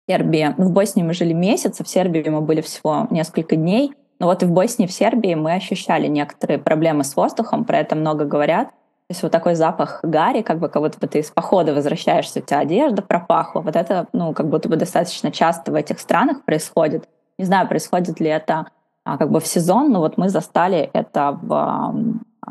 Сербии. 0.08 0.54
Ну, 0.56 0.66
в 0.66 0.72
Боснии 0.72 1.02
мы 1.02 1.14
жили 1.14 1.32
месяц, 1.32 1.80
а 1.80 1.84
в 1.84 1.88
Сербии 1.88 2.28
мы 2.28 2.40
были 2.40 2.60
всего 2.60 3.06
несколько 3.10 3.56
дней. 3.56 3.94
Но 4.18 4.26
вот 4.26 4.42
и 4.42 4.46
в 4.46 4.52
Боснии, 4.52 4.86
в 4.86 4.92
Сербии 4.92 5.34
мы 5.34 5.54
ощущали 5.54 6.06
некоторые 6.06 6.58
проблемы 6.58 7.04
с 7.04 7.16
воздухом, 7.16 7.64
про 7.64 7.78
это 7.78 7.96
много 7.96 8.24
говорят. 8.24 8.70
То 9.08 9.12
есть 9.12 9.22
вот 9.22 9.30
такой 9.30 9.54
запах 9.54 10.00
гари, 10.02 10.42
как 10.42 10.58
бы 10.58 10.68
как 10.68 10.82
будто 10.82 10.98
бы 10.98 11.06
ты 11.06 11.20
из 11.20 11.30
похода 11.30 11.72
возвращаешься, 11.72 12.40
у 12.40 12.42
тебя 12.42 12.58
одежда 12.58 13.02
пропахла. 13.02 13.60
Вот 13.60 13.76
это, 13.76 14.08
ну, 14.12 14.32
как 14.32 14.48
будто 14.48 14.68
бы 14.68 14.74
достаточно 14.76 15.30
часто 15.30 15.70
в 15.70 15.76
этих 15.76 16.00
странах 16.00 16.42
происходит. 16.42 17.08
Не 17.38 17.44
знаю, 17.44 17.68
происходит 17.68 18.18
ли 18.18 18.28
это 18.28 18.66
а, 19.04 19.16
как 19.16 19.30
бы 19.30 19.38
в 19.38 19.46
сезон, 19.46 19.92
но 19.92 20.00
вот 20.00 20.18
мы 20.18 20.28
застали 20.28 20.90
это 20.92 21.38
в 21.40 21.52
а, 21.52 21.94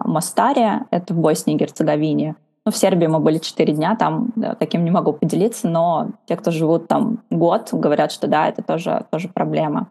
Мостаре, 0.07 0.85
это 0.91 1.13
в 1.13 1.17
Боснии 1.17 1.55
и 1.55 1.57
Герцеговине. 1.57 2.35
Ну, 2.65 2.71
в 2.71 2.77
Сербии 2.77 3.07
мы 3.07 3.19
были 3.19 3.37
4 3.39 3.73
дня, 3.73 3.97
там 3.97 4.31
да, 4.37 4.55
таким 4.55 4.85
не 4.85 4.91
могу 4.91 5.11
поделиться, 5.11 5.67
но 5.67 6.11
те, 6.25 6.37
кто 6.37 6.51
живут 6.51 6.87
там 6.87 7.19
год, 7.29 7.69
говорят, 7.73 8.13
что 8.13 8.27
да, 8.27 8.47
это 8.47 8.63
тоже, 8.63 9.05
тоже 9.11 9.27
проблема. 9.27 9.89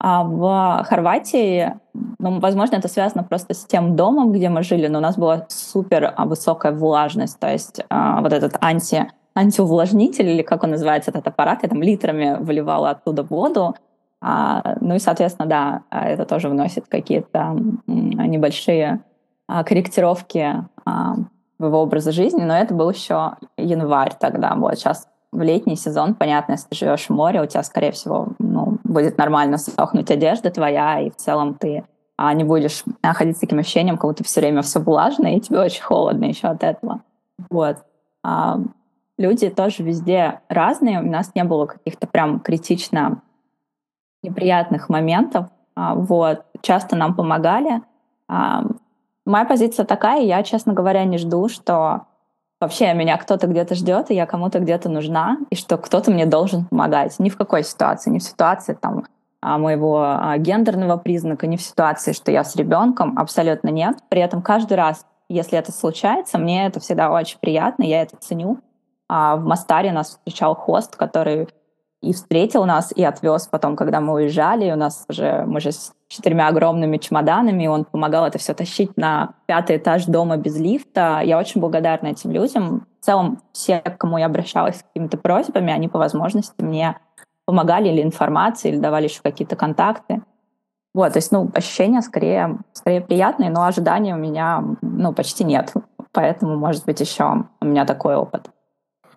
А 0.00 0.22
в 0.22 0.84
Хорватии, 0.84 1.74
ну, 2.18 2.38
возможно, 2.38 2.76
это 2.76 2.88
связано 2.88 3.24
просто 3.24 3.54
с 3.54 3.64
тем 3.64 3.96
домом, 3.96 4.32
где 4.32 4.48
мы 4.48 4.62
жили, 4.62 4.86
но 4.86 4.98
у 4.98 5.02
нас 5.02 5.16
была 5.16 5.46
супер 5.48 6.12
а, 6.16 6.24
высокая 6.24 6.72
влажность, 6.72 7.40
то 7.40 7.50
есть 7.50 7.80
а, 7.90 8.20
вот 8.20 8.32
этот 8.32 8.56
анти, 8.60 9.10
антиувлажнитель, 9.34 10.28
или 10.28 10.42
как 10.42 10.62
он 10.62 10.70
называется, 10.70 11.10
этот 11.10 11.26
аппарат, 11.26 11.64
я 11.64 11.68
там 11.68 11.82
литрами 11.82 12.36
выливала 12.38 12.90
оттуда 12.90 13.24
воду, 13.24 13.74
а, 14.20 14.76
ну 14.80 14.94
и, 14.94 14.98
соответственно, 14.98 15.48
да, 15.48 15.82
это 15.90 16.24
тоже 16.24 16.48
вносит 16.48 16.86
какие-то 16.86 17.56
небольшие 17.86 19.00
а, 19.48 19.64
корректировки 19.64 20.64
а, 20.84 21.16
в 21.58 21.64
его 21.64 21.80
образа 21.80 22.12
жизни, 22.12 22.42
но 22.42 22.56
это 22.56 22.74
был 22.74 22.90
еще 22.90 23.32
январь 23.56 24.12
тогда. 24.18 24.54
Вот 24.54 24.76
сейчас 24.76 25.08
в 25.32 25.40
летний 25.40 25.76
сезон, 25.76 26.14
понятно, 26.14 26.52
если 26.52 26.68
ты 26.68 26.76
живешь 26.76 27.06
в 27.06 27.10
море, 27.10 27.42
у 27.42 27.46
тебя, 27.46 27.62
скорее 27.62 27.92
всего, 27.92 28.28
ну, 28.38 28.67
будет 28.88 29.18
нормально 29.18 29.58
сохнуть 29.58 30.10
одежда 30.10 30.50
твоя, 30.50 31.00
и 31.00 31.10
в 31.10 31.16
целом 31.16 31.54
ты 31.54 31.84
а, 32.16 32.32
не 32.34 32.44
будешь 32.44 32.84
ходить 33.02 33.36
с 33.36 33.40
таким 33.40 33.58
ощущением, 33.58 33.96
как 33.96 34.10
будто 34.10 34.24
все 34.24 34.40
время 34.40 34.62
все 34.62 34.80
влажно, 34.80 35.34
и 35.34 35.40
тебе 35.40 35.60
очень 35.60 35.82
холодно 35.82 36.24
еще 36.24 36.48
от 36.48 36.64
этого. 36.64 37.02
Вот. 37.50 37.76
А, 38.24 38.58
люди 39.16 39.50
тоже 39.50 39.82
везде 39.82 40.40
разные. 40.48 41.00
У 41.00 41.06
нас 41.06 41.32
не 41.34 41.44
было 41.44 41.66
каких-то 41.66 42.06
прям 42.06 42.40
критично 42.40 43.22
неприятных 44.22 44.88
моментов. 44.88 45.46
А, 45.76 45.94
вот. 45.94 46.44
Часто 46.60 46.96
нам 46.96 47.14
помогали. 47.14 47.82
А, 48.28 48.64
Моя 49.28 49.44
позиция 49.44 49.84
такая, 49.84 50.22
я, 50.22 50.42
честно 50.42 50.72
говоря, 50.72 51.04
не 51.04 51.18
жду, 51.18 51.50
что 51.50 52.06
вообще 52.60 52.92
меня 52.94 53.16
кто-то 53.16 53.46
где-то 53.46 53.74
ждет, 53.74 54.10
и 54.10 54.14
я 54.14 54.26
кому-то 54.26 54.58
где-то 54.58 54.88
нужна, 54.88 55.38
и 55.50 55.54
что 55.54 55.76
кто-то 55.78 56.10
мне 56.10 56.26
должен 56.26 56.66
помогать. 56.66 57.18
Ни 57.18 57.28
в 57.28 57.36
какой 57.36 57.64
ситуации, 57.64 58.10
ни 58.10 58.18
в 58.18 58.22
ситуации 58.22 58.74
там 58.74 59.04
а, 59.40 59.58
моего 59.58 60.02
а, 60.02 60.36
гендерного 60.38 60.96
признака, 60.96 61.46
ни 61.46 61.56
в 61.56 61.62
ситуации, 61.62 62.12
что 62.12 62.32
я 62.32 62.44
с 62.44 62.56
ребенком, 62.56 63.18
абсолютно 63.18 63.68
нет. 63.68 63.98
При 64.08 64.20
этом 64.20 64.42
каждый 64.42 64.74
раз, 64.74 65.06
если 65.28 65.58
это 65.58 65.72
случается, 65.72 66.38
мне 66.38 66.66
это 66.66 66.80
всегда 66.80 67.10
очень 67.10 67.38
приятно, 67.38 67.84
я 67.84 68.02
это 68.02 68.16
ценю. 68.16 68.58
А 69.08 69.36
в 69.36 69.44
Мастаре 69.44 69.92
нас 69.92 70.10
встречал 70.10 70.54
хост, 70.54 70.96
который 70.96 71.48
и 72.00 72.12
встретил 72.12 72.64
нас, 72.64 72.92
и 72.94 73.02
отвез 73.02 73.48
потом, 73.48 73.74
когда 73.74 74.00
мы 74.00 74.14
уезжали. 74.14 74.70
У 74.70 74.76
нас 74.76 75.04
уже, 75.08 75.44
мы 75.46 75.60
же 75.60 75.72
с 75.72 75.92
четырьмя 76.08 76.48
огромными 76.48 76.96
чемоданами, 76.98 77.66
он 77.66 77.84
помогал 77.84 78.26
это 78.26 78.38
все 78.38 78.54
тащить 78.54 78.96
на 78.96 79.34
пятый 79.46 79.78
этаж 79.78 80.04
дома 80.06 80.36
без 80.36 80.56
лифта. 80.58 81.20
Я 81.24 81.38
очень 81.38 81.60
благодарна 81.60 82.08
этим 82.08 82.30
людям. 82.30 82.86
В 83.00 83.04
целом, 83.04 83.42
все, 83.52 83.80
к 83.80 83.98
кому 83.98 84.18
я 84.18 84.26
обращалась 84.26 84.78
с 84.78 84.82
какими-то 84.82 85.18
просьбами, 85.18 85.72
они 85.72 85.88
по 85.88 85.98
возможности 85.98 86.62
мне 86.62 86.98
помогали 87.46 87.88
или 87.88 88.02
информацией, 88.02 88.74
или 88.74 88.80
давали 88.80 89.04
еще 89.04 89.20
какие-то 89.22 89.56
контакты. 89.56 90.22
Вот, 90.94 91.12
то 91.12 91.18
есть, 91.18 91.32
ну, 91.32 91.50
ощущения 91.54 92.02
скорее, 92.02 92.58
скорее 92.72 93.00
приятные, 93.00 93.50
но 93.50 93.64
ожиданий 93.64 94.12
у 94.12 94.16
меня, 94.16 94.64
ну, 94.82 95.12
почти 95.12 95.44
нет. 95.44 95.72
Поэтому, 96.12 96.56
может 96.56 96.84
быть, 96.86 97.00
еще 97.00 97.44
у 97.60 97.64
меня 97.64 97.84
такой 97.84 98.16
опыт. 98.16 98.50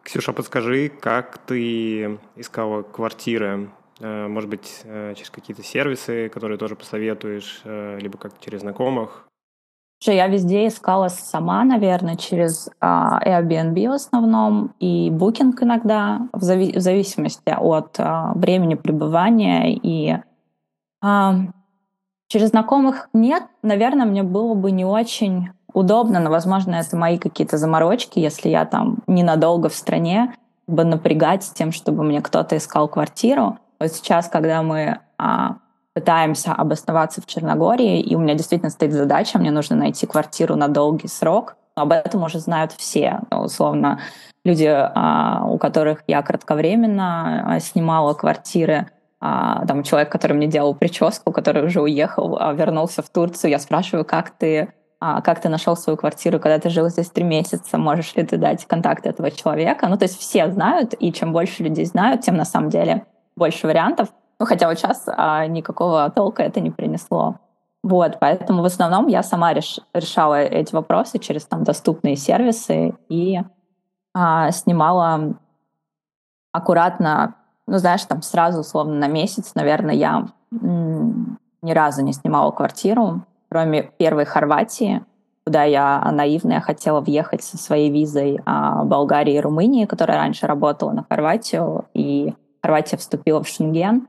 Ксюша, 0.03 0.33
подскажи, 0.33 0.89
как 0.89 1.37
ты 1.37 2.19
искала 2.35 2.81
квартиры? 2.81 3.69
Э, 3.99 4.27
может 4.27 4.49
быть, 4.49 4.81
э, 4.83 5.13
через 5.15 5.29
какие-то 5.29 5.63
сервисы, 5.63 6.29
которые 6.29 6.57
тоже 6.57 6.75
посоветуешь, 6.75 7.61
э, 7.63 7.99
либо 7.99 8.17
как 8.17 8.33
через 8.39 8.61
знакомых? 8.61 9.27
Я 10.03 10.27
везде 10.27 10.67
искала 10.67 11.09
сама, 11.09 11.63
наверное, 11.63 12.15
через 12.15 12.71
uh, 12.81 13.23
Airbnb 13.23 13.87
в 13.87 13.91
основном 13.91 14.73
и 14.79 15.11
Booking 15.11 15.53
иногда, 15.61 16.27
в, 16.33 16.41
зави- 16.41 16.75
в 16.75 16.81
зависимости 16.81 17.55
от 17.55 17.99
uh, 17.99 18.35
времени 18.35 18.73
пребывания. 18.73 19.75
И 19.75 20.17
через 22.29 22.49
знакомых 22.49 23.09
нет, 23.13 23.43
наверное, 23.61 24.07
мне 24.07 24.23
было 24.23 24.55
бы 24.55 24.71
не 24.71 24.85
очень 24.85 25.51
удобно, 25.73 26.19
но, 26.19 26.29
возможно, 26.29 26.75
это 26.75 26.95
мои 26.95 27.17
какие-то 27.17 27.57
заморочки, 27.57 28.19
если 28.19 28.49
я 28.49 28.65
там 28.65 28.99
ненадолго 29.07 29.69
в 29.69 29.75
стране, 29.75 30.35
бы 30.67 30.83
напрягать 30.83 31.43
с 31.43 31.49
тем, 31.49 31.71
чтобы 31.71 32.03
мне 32.03 32.21
кто-то 32.21 32.57
искал 32.57 32.87
квартиру. 32.87 33.57
Вот 33.79 33.91
сейчас, 33.91 34.27
когда 34.27 34.61
мы 34.61 34.99
а, 35.17 35.57
пытаемся 35.93 36.53
обосноваться 36.53 37.21
в 37.21 37.25
Черногории, 37.25 37.99
и 37.99 38.15
у 38.15 38.19
меня 38.19 38.35
действительно 38.35 38.69
стоит 38.69 38.93
задача, 38.93 39.37
мне 39.39 39.51
нужно 39.51 39.75
найти 39.75 40.05
квартиру 40.05 40.55
на 40.55 40.67
долгий 40.67 41.07
срок, 41.07 41.55
об 41.75 41.91
этом 41.91 42.23
уже 42.23 42.39
знают 42.39 42.71
все. 42.73 43.19
Ну, 43.31 43.41
условно, 43.41 43.99
люди, 44.45 44.67
а, 44.67 45.45
у 45.45 45.57
которых 45.57 46.03
я 46.07 46.21
кратковременно 46.21 47.55
а, 47.55 47.59
снимала 47.59 48.13
квартиры, 48.13 48.89
а, 49.19 49.65
там 49.67 49.83
человек, 49.83 50.11
который 50.11 50.33
мне 50.33 50.47
делал 50.47 50.73
прическу, 50.73 51.31
который 51.31 51.63
уже 51.63 51.81
уехал, 51.81 52.37
а, 52.39 52.53
вернулся 52.53 53.03
в 53.03 53.09
Турцию, 53.09 53.51
я 53.51 53.59
спрашиваю, 53.59 54.03
как 54.03 54.31
ты 54.31 54.73
а, 55.03 55.19
как 55.21 55.41
ты 55.41 55.49
нашел 55.49 55.75
свою 55.75 55.97
квартиру, 55.97 56.39
когда 56.39 56.59
ты 56.59 56.69
жил 56.69 56.87
здесь 56.87 57.09
три 57.09 57.23
месяца, 57.23 57.79
можешь 57.79 58.13
ли 58.15 58.23
ты 58.23 58.37
дать 58.37 58.65
контакты 58.65 59.09
этого 59.09 59.31
человека. 59.31 59.87
Ну, 59.87 59.97
то 59.97 60.03
есть 60.03 60.19
все 60.19 60.51
знают, 60.51 60.93
и 60.99 61.11
чем 61.11 61.33
больше 61.33 61.63
людей 61.63 61.85
знают, 61.85 62.21
тем 62.21 62.37
на 62.37 62.45
самом 62.45 62.69
деле 62.69 63.07
больше 63.35 63.65
вариантов. 63.65 64.09
Ну, 64.39 64.45
хотя 64.45 64.67
вот 64.67 64.77
сейчас 64.77 65.05
а, 65.07 65.47
никакого 65.47 66.07
толка 66.11 66.43
это 66.43 66.59
не 66.59 66.69
принесло. 66.69 67.39
Вот, 67.81 68.19
поэтому 68.19 68.61
в 68.61 68.65
основном 68.65 69.07
я 69.07 69.23
сама 69.23 69.53
реш, 69.53 69.79
решала 69.91 70.39
эти 70.39 70.71
вопросы 70.75 71.17
через 71.17 71.45
там 71.45 71.63
доступные 71.63 72.15
сервисы 72.15 72.93
и 73.09 73.39
а, 74.13 74.51
снимала 74.51 75.33
аккуратно, 76.51 77.33
ну, 77.65 77.79
знаешь, 77.79 78.05
там 78.05 78.21
сразу, 78.21 78.59
условно, 78.59 78.93
на 78.93 79.07
месяц, 79.07 79.55
наверное, 79.55 79.95
я 79.95 80.27
ни 80.51 81.71
разу 81.71 82.03
не 82.03 82.13
снимала 82.13 82.51
квартиру, 82.51 83.25
кроме 83.51 83.91
первой 83.97 84.23
Хорватии, 84.23 85.03
куда 85.45 85.63
я 85.63 86.01
наивная 86.13 86.61
хотела 86.61 87.01
въехать 87.01 87.43
со 87.43 87.57
своей 87.57 87.91
визой 87.91 88.39
а, 88.45 88.85
Болгарии 88.85 89.33
и 89.33 89.41
Румынии, 89.41 89.85
которая 89.85 90.17
раньше 90.17 90.47
работала 90.47 90.91
на 90.91 91.05
Хорватию, 91.09 91.85
и 91.93 92.33
Хорватия 92.63 92.95
вступила 92.95 93.43
в 93.43 93.47
Шенген, 93.49 94.07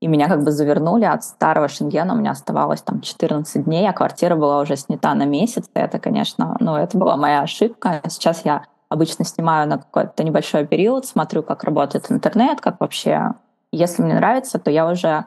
и 0.00 0.06
меня 0.06 0.28
как 0.28 0.42
бы 0.42 0.52
завернули 0.52 1.04
от 1.04 1.22
старого 1.22 1.68
Шенгена, 1.68 2.14
у 2.14 2.16
меня 2.16 2.30
оставалось 2.30 2.80
там 2.80 3.02
14 3.02 3.64
дней, 3.64 3.86
а 3.88 3.92
квартира 3.92 4.36
была 4.36 4.60
уже 4.60 4.76
снята 4.76 5.14
на 5.14 5.24
месяц, 5.24 5.68
и 5.74 5.78
это, 5.78 5.98
конечно, 5.98 6.56
ну, 6.60 6.76
это 6.76 6.96
была 6.96 7.16
моя 7.16 7.42
ошибка. 7.42 8.00
Сейчас 8.08 8.44
я 8.44 8.62
обычно 8.88 9.24
снимаю 9.24 9.68
на 9.68 9.78
какой-то 9.78 10.22
небольшой 10.24 10.66
период, 10.66 11.04
смотрю, 11.04 11.42
как 11.42 11.64
работает 11.64 12.10
интернет, 12.10 12.60
как 12.60 12.80
вообще... 12.80 13.32
Если 13.70 14.00
мне 14.00 14.14
нравится, 14.14 14.58
то 14.58 14.70
я 14.70 14.88
уже 14.88 15.26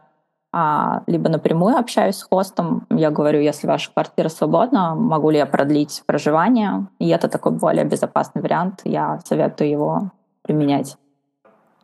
а, 0.53 1.03
либо 1.07 1.29
напрямую 1.29 1.77
общаюсь 1.77 2.17
с 2.17 2.23
хостом, 2.23 2.85
я 2.89 3.09
говорю, 3.09 3.39
если 3.39 3.67
ваша 3.67 3.91
квартира 3.91 4.27
свободна, 4.27 4.95
могу 4.95 5.29
ли 5.29 5.37
я 5.37 5.45
продлить 5.45 6.03
проживание, 6.05 6.87
и 6.99 7.07
это 7.07 7.29
такой 7.29 7.53
более 7.53 7.85
безопасный 7.85 8.41
вариант, 8.41 8.81
я 8.83 9.19
советую 9.25 9.69
его 9.69 10.11
применять. 10.41 10.97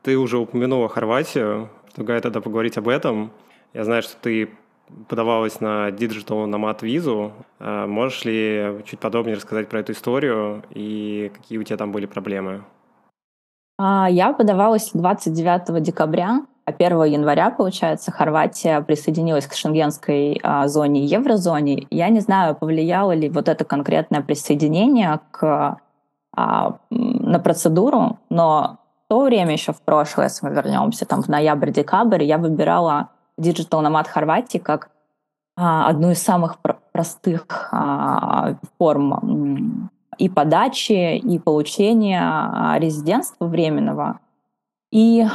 Ты 0.02 0.18
уже 0.18 0.38
упомянула 0.38 0.90
Хорватию, 0.90 1.70
предлагаю 1.86 2.22
тогда 2.22 2.42
поговорить 2.42 2.78
об 2.78 2.90
этом. 2.90 3.32
Я 3.74 3.86
знаю, 3.86 4.02
что 4.02 4.16
ты 4.22 4.50
подавалась 5.08 5.62
на 5.62 5.90
Digital 5.90 6.46
Nomad 6.48 6.80
визу. 6.82 7.32
А, 7.60 7.88
можешь 7.88 8.26
ли 8.26 8.82
чуть 8.86 9.00
подробнее 9.00 9.38
рассказать 9.38 9.70
про 9.70 9.80
эту 9.80 9.94
историю 9.94 10.64
и 10.72 11.32
какие 11.34 11.58
у 11.58 11.64
тебя 11.64 11.78
там 11.78 11.92
были 11.92 12.06
проблемы? 12.06 12.64
А, 13.78 14.10
я 14.10 14.34
подавалась 14.34 14.92
29 14.94 15.82
декабря 15.82 16.42
1 16.68 17.30
а 17.40 17.50
получается, 17.50 18.12
Хорватия 18.12 18.82
присоединилась 18.82 19.48
к 19.48 19.54
шенгенской 19.54 20.40
а, 20.44 20.68
зоне 20.68 21.02
и 21.02 21.08
еврозоне. 21.08 21.88
Я 21.90 22.10
не 22.10 22.20
знаю, 22.20 22.56
повлияло 22.56 23.14
ли 23.14 23.30
вот 23.30 23.48
это 23.48 23.64
конкретное 23.64 24.22
присоединение 24.22 25.22
к, 25.32 25.78
а, 26.36 26.78
на 26.90 27.40
процедуру, 27.40 28.20
но 28.30 28.80
то 29.08 29.24
время 29.24 29.54
еще 29.54 29.72
в 29.72 29.82
прошлое, 29.82 30.26
если 30.26 30.46
мы 30.46 30.54
вернемся, 30.54 31.06
там 31.06 31.22
в 31.22 31.30
ноябрь-декабрь, 31.30 32.24
я 32.24 32.38
выбирала 32.38 33.10
Digital 33.40 33.82
Nomad 33.82 34.10
Хорватии 34.10 34.58
как 34.58 34.90
а, 35.56 35.88
одну 35.88 36.12
из 36.12 36.22
самых 36.22 36.60
пр- 36.60 36.80
простых 36.92 37.70
а, 37.72 38.56
форм 38.78 39.90
и 40.18 40.30
подачи, 40.30 41.18
и 41.18 41.40
получения 41.40 42.22
а, 42.22 42.78
резидентства 42.80 43.46
временного. 43.46 44.20
И 44.92 45.26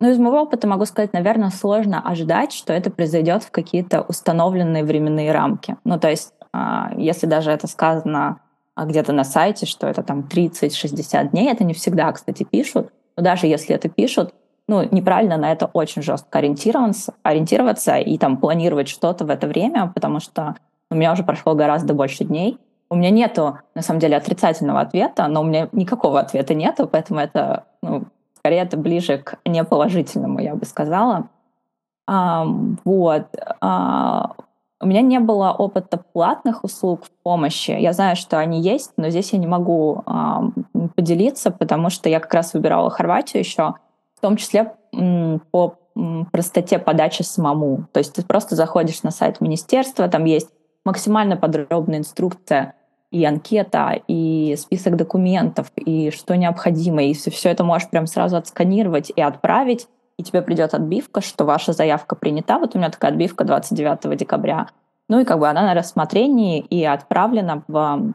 ну, 0.00 0.10
из 0.10 0.18
моего 0.18 0.42
опыта 0.42 0.68
могу 0.68 0.84
сказать, 0.84 1.12
наверное, 1.12 1.50
сложно 1.50 2.00
ожидать, 2.00 2.52
что 2.52 2.72
это 2.72 2.90
произойдет 2.90 3.42
в 3.42 3.50
какие-то 3.50 4.02
установленные 4.02 4.84
временные 4.84 5.32
рамки. 5.32 5.76
Ну, 5.84 5.98
то 5.98 6.08
есть, 6.08 6.32
а, 6.52 6.92
если 6.96 7.26
даже 7.26 7.50
это 7.50 7.66
сказано 7.66 8.40
а, 8.76 8.84
где-то 8.84 9.12
на 9.12 9.24
сайте, 9.24 9.66
что 9.66 9.88
это 9.88 10.02
там 10.04 10.20
30-60 10.20 11.30
дней, 11.30 11.50
это 11.50 11.64
не 11.64 11.74
всегда, 11.74 12.12
кстати, 12.12 12.44
пишут, 12.44 12.92
но 13.16 13.24
даже 13.24 13.48
если 13.48 13.74
это 13.74 13.88
пишут, 13.88 14.32
ну, 14.68 14.86
неправильно 14.88 15.36
на 15.36 15.50
это 15.50 15.66
очень 15.66 16.02
жестко 16.02 16.38
ориентироваться, 16.38 17.14
ориентироваться 17.24 17.96
и 17.96 18.18
там 18.18 18.36
планировать 18.36 18.88
что-то 18.88 19.24
в 19.24 19.30
это 19.30 19.48
время, 19.48 19.90
потому 19.92 20.20
что 20.20 20.54
у 20.90 20.94
меня 20.94 21.12
уже 21.12 21.24
прошло 21.24 21.54
гораздо 21.54 21.94
больше 21.94 22.24
дней. 22.24 22.58
У 22.90 22.94
меня 22.94 23.10
нету, 23.10 23.58
на 23.74 23.82
самом 23.82 24.00
деле, 24.00 24.16
отрицательного 24.16 24.80
ответа, 24.80 25.26
но 25.26 25.40
у 25.40 25.44
меня 25.44 25.68
никакого 25.72 26.20
ответа 26.20 26.54
нету, 26.54 26.86
поэтому 26.86 27.20
это 27.20 27.64
ну, 27.82 28.04
Скорее, 28.38 28.62
это 28.62 28.76
ближе 28.76 29.18
к 29.18 29.38
неположительному, 29.44 30.40
я 30.40 30.54
бы 30.54 30.64
сказала. 30.64 31.28
А, 32.06 32.46
вот. 32.84 33.26
А, 33.60 34.32
у 34.80 34.86
меня 34.86 35.00
не 35.00 35.18
было 35.18 35.50
опыта 35.50 35.98
платных 36.12 36.62
услуг 36.62 37.04
в 37.04 37.10
помощи. 37.22 37.72
Я 37.72 37.92
знаю, 37.92 38.16
что 38.16 38.38
они 38.38 38.60
есть, 38.60 38.92
но 38.96 39.10
здесь 39.10 39.32
я 39.32 39.38
не 39.38 39.46
могу 39.46 40.02
а, 40.06 40.44
поделиться, 40.94 41.50
потому 41.50 41.90
что 41.90 42.08
я 42.08 42.20
как 42.20 42.32
раз 42.32 42.54
выбирала 42.54 42.90
Хорватию 42.90 43.42
еще, 43.42 43.74
в 44.14 44.20
том 44.20 44.36
числе 44.36 44.74
м, 44.94 45.40
по 45.50 45.74
м, 45.96 46.26
простоте 46.30 46.78
подачи 46.78 47.22
самому. 47.22 47.86
То 47.92 47.98
есть 47.98 48.14
ты 48.14 48.22
просто 48.24 48.54
заходишь 48.54 49.02
на 49.02 49.10
сайт 49.10 49.40
министерства, 49.40 50.08
там 50.08 50.24
есть 50.24 50.48
максимально 50.84 51.36
подробная 51.36 51.98
инструкция 51.98 52.74
и 53.10 53.24
анкета, 53.24 54.00
и 54.06 54.54
список 54.56 54.96
документов, 54.96 55.70
и 55.76 56.10
что 56.10 56.36
необходимо, 56.36 57.02
и 57.02 57.14
все 57.14 57.50
это 57.50 57.64
можешь 57.64 57.88
прям 57.88 58.06
сразу 58.06 58.36
отсканировать 58.36 59.10
и 59.14 59.20
отправить, 59.20 59.88
и 60.18 60.22
тебе 60.22 60.42
придет 60.42 60.74
отбивка, 60.74 61.20
что 61.20 61.44
ваша 61.44 61.72
заявка 61.72 62.16
принята. 62.16 62.58
Вот 62.58 62.74
у 62.74 62.78
меня 62.78 62.90
такая 62.90 63.12
отбивка 63.12 63.44
29 63.44 64.16
декабря. 64.18 64.68
Ну 65.08 65.20
и 65.20 65.24
как 65.24 65.38
бы 65.38 65.48
она 65.48 65.62
на 65.62 65.74
рассмотрении 65.74 66.60
и 66.60 66.84
отправлена 66.84 67.62
в 67.66 68.12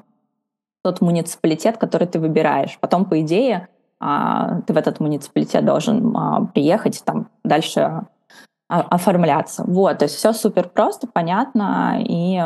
тот 0.83 1.01
муниципалитет, 1.01 1.77
который 1.77 2.07
ты 2.07 2.19
выбираешь. 2.19 2.77
Потом, 2.79 3.05
по 3.05 3.19
идее, 3.21 3.69
а, 3.99 4.61
ты 4.67 4.73
в 4.73 4.77
этот 4.77 4.99
муниципалитет 4.99 5.65
должен 5.65 6.15
а, 6.15 6.45
приехать, 6.53 7.01
там 7.05 7.29
дальше 7.43 7.79
а, 7.79 8.05
оформляться. 8.67 9.63
Вот, 9.65 9.99
то 9.99 10.05
есть 10.05 10.15
все 10.15 10.33
супер 10.33 10.67
просто, 10.67 11.07
понятно, 11.07 11.99
и 12.01 12.41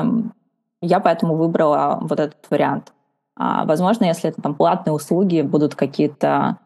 я 0.82 1.00
поэтому 1.00 1.36
выбрала 1.36 2.00
вот 2.02 2.20
этот 2.20 2.50
вариант. 2.50 2.94
А, 3.36 3.66
возможно, 3.66 4.06
если 4.06 4.30
это 4.30 4.42
там 4.42 4.56
платные 4.56 4.94
услуги, 4.94 5.42
будут 5.42 5.76
какие-то 5.76 6.58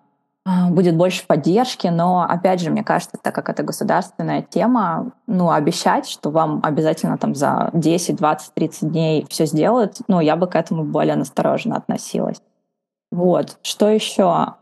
а, 0.46 0.70
будет 0.70 0.96
больше 0.96 1.26
поддержки, 1.28 1.88
но, 1.88 2.26
опять 2.28 2.62
же, 2.62 2.72
мне 2.72 2.84
кажется, 2.84 3.18
так 3.22 3.36
как 3.36 3.50
это 3.50 3.64
государственная 3.64 4.42
тема, 4.42 5.12
ну, 5.28 5.52
обещать, 5.52 6.08
что 6.08 6.32
вам 6.32 6.62
обязательно 6.64 7.18
там 7.18 7.36
за 7.36 7.70
10, 7.74 8.16
20, 8.16 8.54
30 8.54 8.92
дней 8.92 9.26
все 9.30 9.46
сделают, 9.46 9.98
ну, 10.08 10.20
я 10.20 10.36
бы 10.36 10.48
к 10.48 10.56
этому 10.56 10.84
более 10.84 11.16
настороженно 11.16 11.76
относилась. 11.76 12.42
Вот. 13.12 13.58
Что 13.62 13.90
еще? 13.90 14.56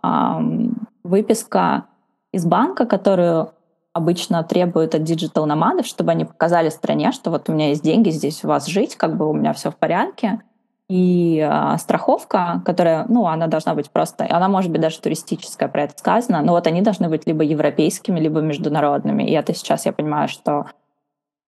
Выписка 1.03 1.85
из 2.33 2.45
банка, 2.45 2.85
которую 2.85 3.51
обычно 3.93 4.43
требуют 4.43 4.95
от 4.95 5.03
digital 5.03 5.45
nomad 5.45 5.70
ов, 5.70 5.85
чтобы 5.85 6.11
они 6.11 6.25
показали 6.25 6.69
стране, 6.69 7.11
что 7.11 7.31
вот 7.31 7.49
у 7.49 7.53
меня 7.53 7.69
есть 7.69 7.83
деньги 7.83 8.09
здесь 8.09 8.43
у 8.43 8.47
вас 8.47 8.67
жить, 8.67 8.95
как 8.95 9.17
бы 9.17 9.27
у 9.27 9.33
меня 9.33 9.53
все 9.53 9.71
в 9.71 9.75
порядке. 9.75 10.41
И 10.89 11.37
э, 11.39 11.77
страховка, 11.77 12.63
которая, 12.65 13.05
ну, 13.07 13.27
она 13.27 13.45
должна 13.45 13.75
быть 13.75 13.91
просто, 13.91 14.25
она 14.27 14.49
может 14.49 14.71
быть 14.71 14.81
даже 14.81 14.99
туристическая, 14.99 15.69
про 15.69 15.83
это 15.83 15.93
сказано, 15.95 16.41
но 16.41 16.53
вот 16.53 16.65
они 16.65 16.81
должны 16.81 17.09
быть 17.09 17.27
либо 17.27 17.43
европейскими, 17.43 18.19
либо 18.19 18.39
международными. 18.39 19.23
И 19.23 19.33
это 19.33 19.53
сейчас 19.53 19.85
я 19.85 19.93
понимаю, 19.93 20.27
что 20.27 20.65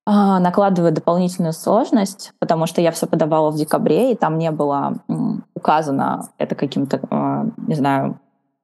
э, 0.06 0.12
накладывает 0.12 0.94
дополнительную 0.94 1.54
сложность, 1.54 2.34
потому 2.38 2.68
что 2.68 2.82
я 2.82 2.92
все 2.92 3.08
подавала 3.08 3.50
в 3.50 3.56
декабре, 3.56 4.12
и 4.12 4.16
там 4.16 4.38
не 4.38 4.52
было 4.52 4.98
э, 5.08 5.14
указано 5.56 6.30
это 6.38 6.54
каким-то, 6.54 7.00
э, 7.10 7.46
не 7.66 7.74
знаю, 7.74 8.20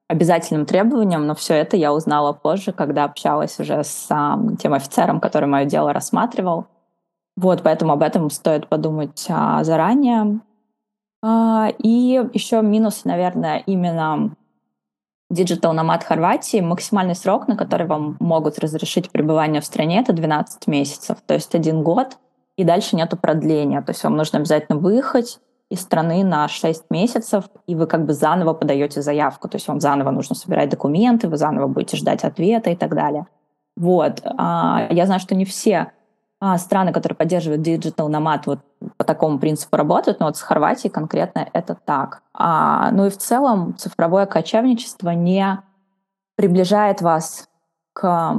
обязательным 0.08 0.64
требованием, 0.64 1.26
но 1.26 1.34
все 1.34 1.54
это 1.54 1.76
я 1.76 1.92
узнала 1.92 2.32
позже, 2.32 2.72
когда 2.72 3.04
общалась 3.04 3.60
уже 3.60 3.84
с 3.84 4.06
а, 4.10 4.38
тем 4.58 4.72
офицером, 4.72 5.20
который 5.20 5.46
мое 5.46 5.66
дело 5.66 5.92
рассматривал. 5.92 6.66
Вот, 7.36 7.62
поэтому 7.62 7.92
об 7.92 8.02
этом 8.02 8.30
стоит 8.30 8.68
подумать 8.68 9.26
а, 9.28 9.62
заранее. 9.62 10.40
А, 11.22 11.68
и 11.78 12.20
еще 12.32 12.62
минус, 12.62 13.04
наверное, 13.04 13.58
именно 13.66 14.34
Digital 15.30 15.74
Nomad 15.74 16.04
Хорватии. 16.04 16.60
Максимальный 16.60 17.14
срок, 17.14 17.46
на 17.46 17.56
который 17.56 17.86
вам 17.86 18.16
могут 18.18 18.58
разрешить 18.58 19.10
пребывание 19.10 19.60
в 19.60 19.66
стране, 19.66 20.00
это 20.00 20.14
12 20.14 20.66
месяцев, 20.68 21.18
то 21.26 21.34
есть 21.34 21.54
один 21.54 21.82
год, 21.82 22.16
и 22.56 22.64
дальше 22.64 22.96
нету 22.96 23.18
продления. 23.18 23.82
То 23.82 23.90
есть 23.90 24.02
вам 24.02 24.16
нужно 24.16 24.38
обязательно 24.38 24.78
выехать, 24.78 25.38
из 25.70 25.80
страны 25.80 26.24
на 26.24 26.48
6 26.48 26.84
месяцев, 26.90 27.44
и 27.66 27.74
вы 27.74 27.86
как 27.86 28.06
бы 28.06 28.14
заново 28.14 28.54
подаете 28.54 29.02
заявку. 29.02 29.48
То 29.48 29.56
есть 29.56 29.68
вам 29.68 29.80
заново 29.80 30.10
нужно 30.10 30.34
собирать 30.34 30.70
документы, 30.70 31.28
вы 31.28 31.36
заново 31.36 31.66
будете 31.66 31.96
ждать 31.96 32.24
ответа 32.24 32.70
и 32.70 32.76
так 32.76 32.94
далее. 32.94 33.26
Вот. 33.76 34.22
А, 34.24 34.88
я 34.90 35.06
знаю, 35.06 35.20
что 35.20 35.34
не 35.34 35.44
все 35.44 35.92
а, 36.40 36.56
страны, 36.58 36.92
которые 36.92 37.16
поддерживают 37.16 37.66
Digital 37.66 38.08
Nomad, 38.08 38.42
вот 38.46 38.60
по 38.96 39.04
такому 39.04 39.38
принципу 39.38 39.76
работают, 39.76 40.20
но 40.20 40.26
вот 40.26 40.36
с 40.36 40.42
Хорватией 40.42 40.90
конкретно 40.90 41.48
это 41.52 41.74
так. 41.74 42.22
А, 42.32 42.90
ну 42.92 43.06
и 43.06 43.10
в 43.10 43.18
целом 43.18 43.76
цифровое 43.76 44.26
кочевничество 44.26 45.10
не 45.10 45.60
приближает 46.36 47.02
вас 47.02 47.48
к 47.92 48.34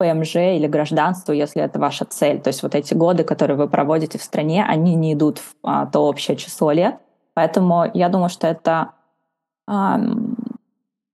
ПМЖ 0.00 0.36
или 0.36 0.66
гражданству, 0.66 1.34
если 1.34 1.62
это 1.62 1.78
ваша 1.78 2.06
цель. 2.06 2.40
То 2.40 2.48
есть 2.48 2.62
вот 2.62 2.74
эти 2.74 2.94
годы, 2.94 3.22
которые 3.22 3.58
вы 3.58 3.68
проводите 3.68 4.18
в 4.18 4.22
стране, 4.22 4.64
они 4.66 4.94
не 4.94 5.12
идут 5.12 5.38
в 5.38 5.54
а, 5.62 5.84
то 5.84 6.06
общее 6.06 6.38
число 6.38 6.72
лет. 6.72 6.96
Поэтому 7.34 7.84
я 7.92 8.08
думаю, 8.08 8.30
что 8.30 8.46
это, 8.46 8.92
а, 9.68 10.00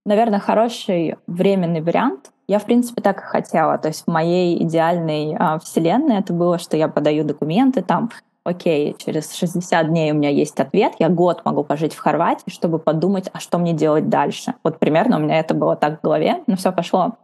наверное, 0.05 0.39
хороший 0.39 1.17
временный 1.27 1.81
вариант. 1.81 2.31
Я, 2.47 2.59
в 2.59 2.63
принципе, 2.63 3.01
так 3.01 3.19
и 3.19 3.25
хотела. 3.25 3.77
То 3.77 3.89
есть 3.89 4.05
в 4.05 4.07
моей 4.07 4.63
идеальной 4.63 5.35
а, 5.37 5.59
вселенной 5.59 6.19
это 6.19 6.31
было, 6.31 6.57
что 6.57 6.77
я 6.77 6.87
подаю 6.87 7.25
документы, 7.25 7.81
там, 7.81 8.09
окей, 8.45 8.95
через 8.97 9.33
60 9.33 9.89
дней 9.89 10.13
у 10.13 10.15
меня 10.15 10.29
есть 10.29 10.57
ответ, 10.61 10.93
я 10.99 11.09
год 11.09 11.43
могу 11.43 11.65
пожить 11.65 11.93
в 11.93 11.99
Хорватии, 11.99 12.49
чтобы 12.49 12.79
подумать, 12.79 13.29
а 13.33 13.41
что 13.41 13.57
мне 13.57 13.73
делать 13.73 14.07
дальше. 14.07 14.53
Вот 14.63 14.79
примерно 14.79 15.17
у 15.17 15.19
меня 15.19 15.39
это 15.39 15.53
было 15.53 15.75
так 15.75 15.99
в 15.99 16.03
голове, 16.03 16.41
но 16.47 16.55
все 16.55 16.71
пошло 16.71 17.17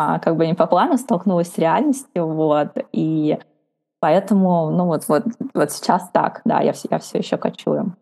а, 0.00 0.20
как 0.20 0.36
бы 0.36 0.46
не 0.46 0.54
по 0.54 0.68
плану, 0.68 0.96
столкнулась 0.96 1.52
с 1.52 1.58
реальностью, 1.58 2.24
вот, 2.24 2.68
и 2.92 3.36
поэтому, 3.98 4.70
ну 4.70 4.86
вот, 4.86 5.08
вот, 5.08 5.24
вот 5.54 5.72
сейчас 5.72 6.08
так, 6.10 6.40
да, 6.44 6.60
я, 6.60 6.72
я 6.88 6.98
все 7.00 7.18
еще 7.18 7.36
кочую. 7.36 7.96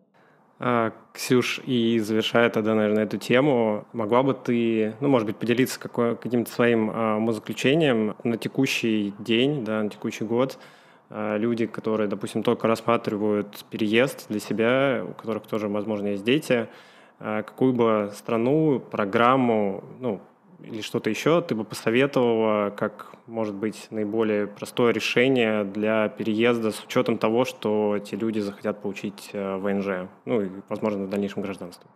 А, 0.59 0.91
Ксюш, 1.11 1.59
и 1.65 1.97
завершая 1.97 2.51
тогда, 2.51 2.75
наверное, 2.75 3.05
эту 3.05 3.17
тему, 3.17 3.85
могла 3.93 4.21
бы 4.21 4.35
ты, 4.35 4.93
ну, 4.99 5.07
может 5.07 5.25
быть, 5.25 5.37
поделиться 5.37 5.79
каким-то 5.79 6.51
своим 6.51 6.91
а, 6.93 7.17
на 8.23 8.37
текущий 8.37 9.15
день, 9.17 9.65
да, 9.65 9.81
на 9.81 9.89
текущий 9.89 10.23
год, 10.23 10.59
а, 11.09 11.37
люди, 11.37 11.65
которые, 11.65 12.07
допустим, 12.07 12.43
только 12.43 12.67
рассматривают 12.67 13.65
переезд 13.71 14.27
для 14.29 14.39
себя, 14.39 15.03
у 15.03 15.13
которых 15.13 15.47
тоже, 15.47 15.67
возможно, 15.67 16.09
есть 16.09 16.23
дети, 16.23 16.67
а, 17.19 17.41
какую 17.41 17.73
бы 17.73 18.11
страну, 18.13 18.79
программу, 18.79 19.83
ну, 19.99 20.21
или 20.61 20.81
что-то 20.81 21.09
еще 21.09 21.41
ты 21.41 21.55
бы 21.55 21.63
посоветовала, 21.63 22.71
как 22.71 23.13
может 23.27 23.55
быть 23.55 23.87
наиболее 23.91 24.47
простое 24.47 24.91
решение 24.91 25.63
для 25.63 26.09
переезда 26.09 26.71
с 26.71 26.83
учетом 26.83 27.17
того, 27.17 27.45
что 27.45 27.95
эти 27.95 28.15
люди 28.15 28.39
захотят 28.39 28.81
получить 28.81 29.29
э, 29.33 29.57
ВНЖ, 29.57 30.09
ну 30.25 30.41
и, 30.41 30.49
возможно, 30.69 31.05
в 31.05 31.09
дальнейшем 31.09 31.41
гражданство? 31.43 31.89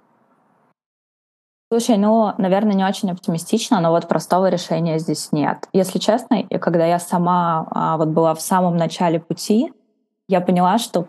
Слушай, 1.71 1.97
ну, 1.97 2.34
наверное, 2.38 2.74
не 2.74 2.84
очень 2.84 3.12
оптимистично, 3.12 3.80
но 3.80 3.91
вот 3.91 4.10
простого 4.10 4.50
решения 4.50 5.00
здесь 5.00 5.32
нет. 5.32 5.69
Если 5.71 6.00
честно, 6.00 6.43
когда 6.60 6.86
я 6.86 7.00
сама 7.00 7.65
а, 7.71 7.95
вот 7.95 8.10
была 8.10 8.36
в 8.36 8.41
самом 8.41 8.76
начале 8.76 9.21
пути, 9.21 9.71
я 10.28 10.41
поняла, 10.41 10.80
что 10.80 11.08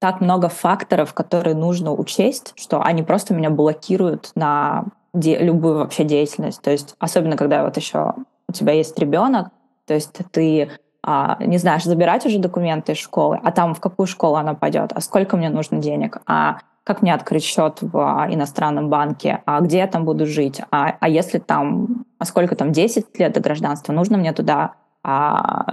так 0.00 0.20
много 0.20 0.48
факторов, 0.48 1.14
которые 1.14 1.54
нужно 1.54 1.92
учесть, 1.92 2.54
что 2.56 2.82
они 2.82 3.04
просто 3.04 3.34
меня 3.34 3.50
блокируют 3.50 4.32
на 4.34 4.86
де, 5.14 5.38
любую 5.38 5.78
вообще 5.78 6.04
деятельность. 6.04 6.60
То 6.60 6.70
есть 6.70 6.94
особенно, 6.98 7.36
когда 7.36 7.64
вот 7.64 7.76
еще 7.76 8.14
у 8.48 8.52
тебя 8.52 8.72
есть 8.72 8.98
ребенок, 8.98 9.48
то 9.86 9.94
есть 9.94 10.12
ты 10.30 10.70
а, 11.02 11.36
не 11.40 11.58
знаешь, 11.58 11.84
забирать 11.84 12.24
уже 12.26 12.38
документы 12.38 12.92
из 12.92 12.98
школы, 12.98 13.38
а 13.42 13.52
там 13.52 13.74
в 13.74 13.80
какую 13.80 14.06
школу 14.06 14.36
она 14.36 14.54
пойдет, 14.54 14.92
а 14.94 15.00
сколько 15.00 15.36
мне 15.36 15.50
нужно 15.50 15.78
денег, 15.78 16.18
а 16.26 16.58
как 16.82 17.00
мне 17.00 17.14
открыть 17.14 17.44
счет 17.44 17.78
в 17.80 17.98
а, 17.98 18.26
иностранном 18.32 18.88
банке, 18.88 19.42
а 19.46 19.60
где 19.60 19.78
я 19.78 19.86
там 19.86 20.04
буду 20.04 20.26
жить, 20.26 20.60
а, 20.70 20.96
а 20.98 21.08
если 21.08 21.38
там, 21.38 22.04
а 22.18 22.24
сколько 22.24 22.56
там, 22.56 22.72
10 22.72 23.18
лет 23.18 23.32
до 23.32 23.40
гражданства, 23.40 23.92
нужно 23.92 24.16
мне 24.16 24.32
туда 24.32 24.74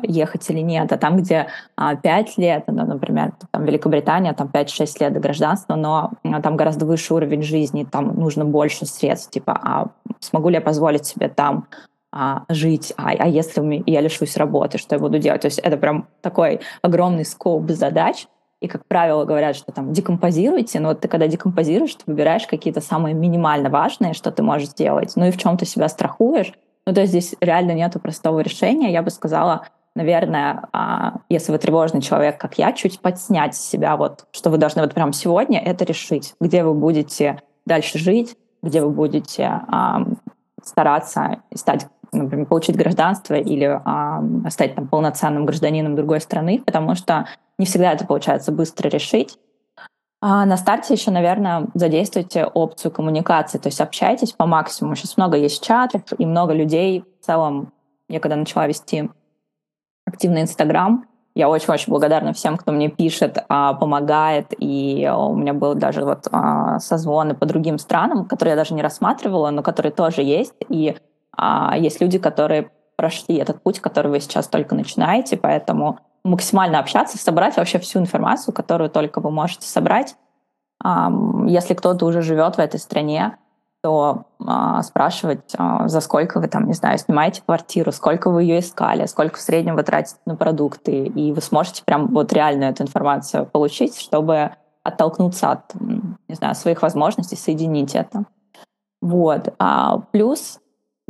ехать 0.04 0.50
или 0.50 0.60
нет, 0.60 0.92
а 0.92 0.98
там, 0.98 1.18
где 1.18 1.48
а, 1.78 1.96
5 1.96 2.38
лет, 2.38 2.64
ну, 2.68 2.86
например, 2.86 3.32
там 3.52 3.64
Великобритания, 3.64 4.34
там 4.34 4.50
5-6 4.54 4.98
лет 5.00 5.14
до 5.14 5.20
гражданства, 5.20 5.76
но 5.76 6.12
а, 6.24 6.42
там 6.42 6.58
гораздо 6.58 6.86
выше 6.86 7.14
уровень 7.14 7.42
жизни, 7.42 7.88
там 7.90 8.14
нужно 8.20 8.44
больше 8.44 8.86
средств, 8.86 9.32
типа, 9.32 9.58
а 9.64 9.88
смогу 10.20 10.50
ли 10.50 10.56
я 10.56 10.62
позволить 10.62 11.06
себе 11.06 11.30
там 11.30 11.68
а, 12.12 12.44
жить, 12.50 12.94
а, 12.98 13.12
а 13.12 13.28
если 13.28 13.84
я 13.86 14.02
лишусь 14.02 14.36
работы, 14.36 14.78
что 14.78 14.96
я 14.96 15.00
буду 15.00 15.18
делать? 15.18 15.42
То 15.42 15.48
есть 15.48 15.60
это 15.60 15.78
прям 15.78 16.08
такой 16.22 16.60
огромный 16.82 17.24
скоп 17.24 17.70
задач, 17.72 18.28
и, 18.62 18.68
как 18.68 18.86
правило, 18.86 19.26
говорят, 19.26 19.56
что 19.56 19.72
там 19.72 19.92
декомпозируйте, 19.92 20.80
но 20.80 20.90
вот 20.90 21.00
ты 21.00 21.08
когда 21.08 21.28
декомпозируешь, 21.28 21.96
ты 21.96 22.04
выбираешь 22.06 22.46
какие-то 22.46 22.80
самые 22.80 23.16
минимально 23.16 23.70
важные, 23.70 24.14
что 24.14 24.32
ты 24.32 24.44
можешь 24.44 24.70
сделать, 24.70 25.14
ну 25.16 25.26
и 25.26 25.32
в 25.32 25.38
чем 25.38 25.58
ты 25.58 25.66
себя 25.66 25.88
страхуешь. 25.88 26.54
Ну, 26.88 26.94
то 26.94 27.02
есть 27.02 27.12
здесь 27.12 27.36
реально 27.42 27.74
нету 27.74 28.00
простого 28.00 28.40
решения. 28.40 28.92
Я 28.92 29.04
бы 29.04 29.12
сказала, 29.12 29.68
наверное, 29.96 30.68
а, 30.74 31.20
если 31.30 31.52
вы 31.52 31.58
тревожный 31.58 32.02
человек, 32.02 32.40
как 32.40 32.58
я, 32.58 32.72
чуть 32.74 33.00
подснять 33.00 33.56
себя, 33.56 33.98
вот, 33.98 34.26
что 34.32 34.50
вы 34.50 34.58
должны 34.58 34.82
вот 34.82 34.94
прямо 34.94 35.14
сегодня 35.14 35.60
это 35.60 35.86
решить, 35.86 36.34
где 36.40 36.64
вы 36.64 36.74
будете 36.74 37.42
дальше 37.66 38.00
жить, 38.00 38.36
где 38.64 38.82
вы 38.82 38.90
будете 38.90 39.44
а, 39.46 40.04
стараться 40.64 41.42
стать 41.54 41.88
например, 42.14 42.46
получить 42.46 42.76
гражданство 42.76 43.36
или 43.36 43.66
а, 43.66 44.24
стать 44.50 44.76
там, 44.76 44.88
полноценным 44.88 45.46
гражданином 45.46 45.96
другой 45.96 46.20
страны, 46.20 46.62
потому 46.66 46.96
что 46.96 47.28
не 47.58 47.66
всегда 47.66 47.94
это 47.94 48.06
получается 48.06 48.52
быстро 48.52 48.90
решить. 48.90 49.38
А 50.22 50.46
на 50.46 50.56
старте 50.56 50.94
еще, 50.94 51.10
наверное, 51.10 51.68
задействуйте 51.74 52.46
опцию 52.46 52.92
коммуникации, 52.92 53.58
то 53.58 53.70
есть 53.70 53.82
общайтесь 53.82 54.34
по 54.34 54.46
максимуму. 54.46 54.96
Сейчас 54.96 55.18
много 55.18 55.36
есть 55.36 55.64
чатов 55.64 56.04
и 56.16 56.26
много 56.28 56.54
людей. 56.54 57.04
В 57.22 57.26
целом, 57.26 57.74
я 58.08 58.20
когда 58.20 58.36
начала 58.36 58.68
вести 58.68 59.10
активный 60.06 60.44
Инстаграм, 60.44 61.06
я 61.34 61.50
очень-очень 61.50 61.90
благодарна 61.90 62.34
всем, 62.34 62.58
кто 62.58 62.72
мне 62.72 62.90
пишет, 62.90 63.44
а, 63.48 63.74
помогает. 63.74 64.54
И 64.60 65.10
у 65.12 65.34
меня 65.34 65.54
был 65.54 65.76
даже 65.76 66.04
вот 66.04 66.28
а, 66.32 66.80
созвоны 66.80 67.34
по 67.34 67.46
другим 67.46 67.80
странам, 67.80 68.26
которые 68.26 68.52
я 68.52 68.58
даже 68.58 68.74
не 68.74 68.82
рассматривала, 68.82 69.50
но 69.50 69.64
которые 69.64 69.92
тоже 69.92 70.22
есть. 70.22 70.54
И 70.70 70.98
а 71.36 71.78
есть 71.78 72.02
люди, 72.02 72.20
которые 72.20 72.70
прошли 72.98 73.38
этот 73.38 73.64
путь, 73.64 73.80
который 73.80 74.12
вы 74.12 74.20
сейчас 74.20 74.48
только 74.48 74.76
начинаете, 74.76 75.38
поэтому 75.38 76.00
максимально 76.24 76.80
общаться, 76.80 77.18
собрать 77.18 77.58
вообще 77.58 77.80
всю 77.80 78.00
информацию, 78.00 78.54
которую 78.54 78.90
только 78.90 79.20
вы 79.20 79.32
можете 79.32 79.68
собрать. 79.68 80.16
Если 81.48 81.74
кто-то 81.74 82.06
уже 82.06 82.22
живет 82.22 82.56
в 82.56 82.60
этой 82.60 82.80
стране, 82.80 83.38
то 83.84 84.26
а, 84.46 84.84
спрашивать, 84.84 85.56
а, 85.58 85.88
за 85.88 86.02
сколько 86.02 86.40
вы 86.40 86.48
там, 86.48 86.68
не 86.68 86.74
знаю, 86.74 87.00
снимаете 87.00 87.42
квартиру, 87.44 87.92
сколько 87.92 88.30
вы 88.30 88.44
ее 88.44 88.60
искали, 88.60 89.08
сколько 89.08 89.38
в 89.38 89.42
среднем 89.42 89.76
вы 89.76 89.82
тратите 89.82 90.20
на 90.28 90.36
продукты, 90.36 91.06
и 91.06 91.32
вы 91.32 91.42
сможете 91.42 91.84
прям 91.84 92.08
вот 92.10 92.32
реально 92.32 92.66
эту 92.66 92.84
информацию 92.84 93.48
получить, 93.48 94.00
чтобы 94.00 94.52
оттолкнуться 94.84 95.52
от, 95.52 95.74
не 96.28 96.36
знаю, 96.36 96.54
своих 96.54 96.84
возможностей, 96.84 97.36
соединить 97.36 97.96
это. 97.96 98.26
Вот. 99.02 99.52
А 99.58 99.98
плюс 100.12 100.60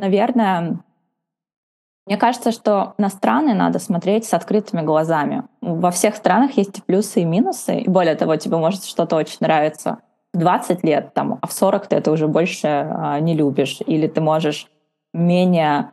наверное, 0.02 0.80
мне 2.08 2.18
кажется, 2.18 2.52
что 2.52 2.94
на 2.98 3.10
страны 3.10 3.54
надо 3.54 3.80
смотреть 3.80 4.26
с 4.26 4.34
открытыми 4.34 4.82
глазами. 4.82 5.44
Во 5.62 5.92
всех 5.92 6.16
странах 6.16 6.58
есть 6.58 6.80
и 6.80 6.82
плюсы, 6.82 7.22
и 7.22 7.26
минусы. 7.26 7.80
И 7.80 7.90
более 7.90 8.16
того, 8.16 8.36
тебе 8.36 8.58
может 8.58 8.86
что-то 8.86 9.16
очень 9.16 9.38
нравиться 9.40 10.00
в 10.34 10.38
20 10.38 10.84
лет, 10.84 11.14
там, 11.14 11.38
а 11.42 11.48
в 11.48 11.52
40 11.52 11.88
ты 11.88 11.96
это 11.98 12.12
уже 12.12 12.28
больше 12.28 12.68
а, 12.68 13.20
не 13.20 13.36
любишь. 13.36 13.80
Или 13.86 14.08
ты 14.08 14.20
можешь 14.20 14.68
менее 15.14 15.92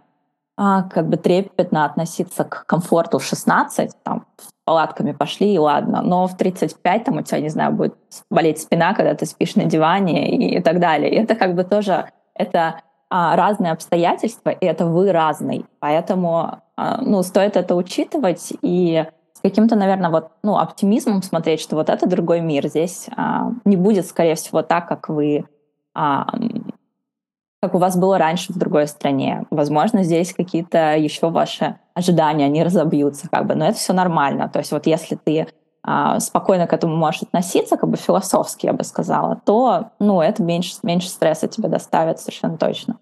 а, 0.56 0.84
как 0.84 1.08
бы 1.08 1.18
трепетно 1.18 1.84
относиться 1.84 2.44
к 2.44 2.64
комфорту 2.66 3.18
в 3.18 3.24
16, 3.24 4.02
там, 4.02 4.26
с 4.38 4.48
палатками 4.64 5.12
пошли, 5.12 5.54
и 5.54 5.58
ладно. 5.58 6.00
Но 6.02 6.26
в 6.26 6.36
35 6.36 7.04
там 7.04 7.18
у 7.18 7.22
тебя, 7.22 7.40
не 7.40 7.48
знаю, 7.50 7.72
будет 7.72 7.96
болеть 8.30 8.60
спина, 8.60 8.94
когда 8.94 9.14
ты 9.14 9.26
спишь 9.26 9.56
на 9.56 9.64
диване 9.64 10.30
и, 10.30 10.56
и 10.56 10.60
так 10.62 10.80
далее. 10.80 11.10
И 11.10 11.16
это 11.16 11.34
как 11.34 11.54
бы 11.54 11.64
тоже 11.64 12.08
это 12.34 12.80
разные 13.10 13.72
обстоятельства, 13.72 14.50
и 14.50 14.64
это 14.64 14.86
вы 14.86 15.12
разный. 15.12 15.64
Поэтому 15.80 16.60
а, 16.76 17.00
ну, 17.00 17.22
стоит 17.22 17.56
это 17.56 17.74
учитывать 17.74 18.52
и 18.62 19.04
с 19.32 19.40
каким-то, 19.40 19.76
наверное, 19.76 20.10
вот, 20.10 20.30
ну, 20.42 20.56
оптимизмом 20.56 21.22
смотреть, 21.22 21.60
что 21.60 21.76
вот 21.76 21.90
это 21.90 22.08
другой 22.08 22.40
мир. 22.40 22.68
Здесь 22.68 23.08
а, 23.16 23.52
не 23.64 23.76
будет, 23.76 24.06
скорее 24.06 24.34
всего, 24.34 24.62
так, 24.62 24.88
как 24.88 25.08
вы 25.08 25.44
а, 25.94 26.26
как 27.60 27.74
у 27.74 27.78
вас 27.78 27.96
было 27.96 28.18
раньше 28.18 28.52
в 28.52 28.58
другой 28.58 28.86
стране. 28.86 29.44
Возможно, 29.50 30.04
здесь 30.04 30.32
какие-то 30.32 30.96
еще 30.96 31.30
ваши 31.30 31.78
ожидания, 31.94 32.44
они 32.44 32.62
разобьются, 32.62 33.28
как 33.28 33.46
бы, 33.46 33.56
но 33.56 33.66
это 33.66 33.78
все 33.78 33.92
нормально. 33.92 34.48
То 34.48 34.60
есть 34.60 34.70
вот 34.70 34.86
если 34.86 35.16
ты 35.16 35.40
а, 35.42 35.48
спокойно 36.20 36.66
к 36.66 36.72
этому 36.72 36.96
можешь 36.96 37.22
относиться, 37.22 37.76
как 37.76 37.88
бы 37.88 37.96
философски, 37.96 38.66
я 38.66 38.72
бы 38.72 38.84
сказала, 38.84 39.40
то 39.44 39.90
ну, 39.98 40.20
это 40.20 40.42
меньше, 40.42 40.76
меньше 40.82 41.08
стресса 41.08 41.48
тебе 41.48 41.68
доставит 41.68 42.20
совершенно 42.20 42.56
точно. 42.58 42.98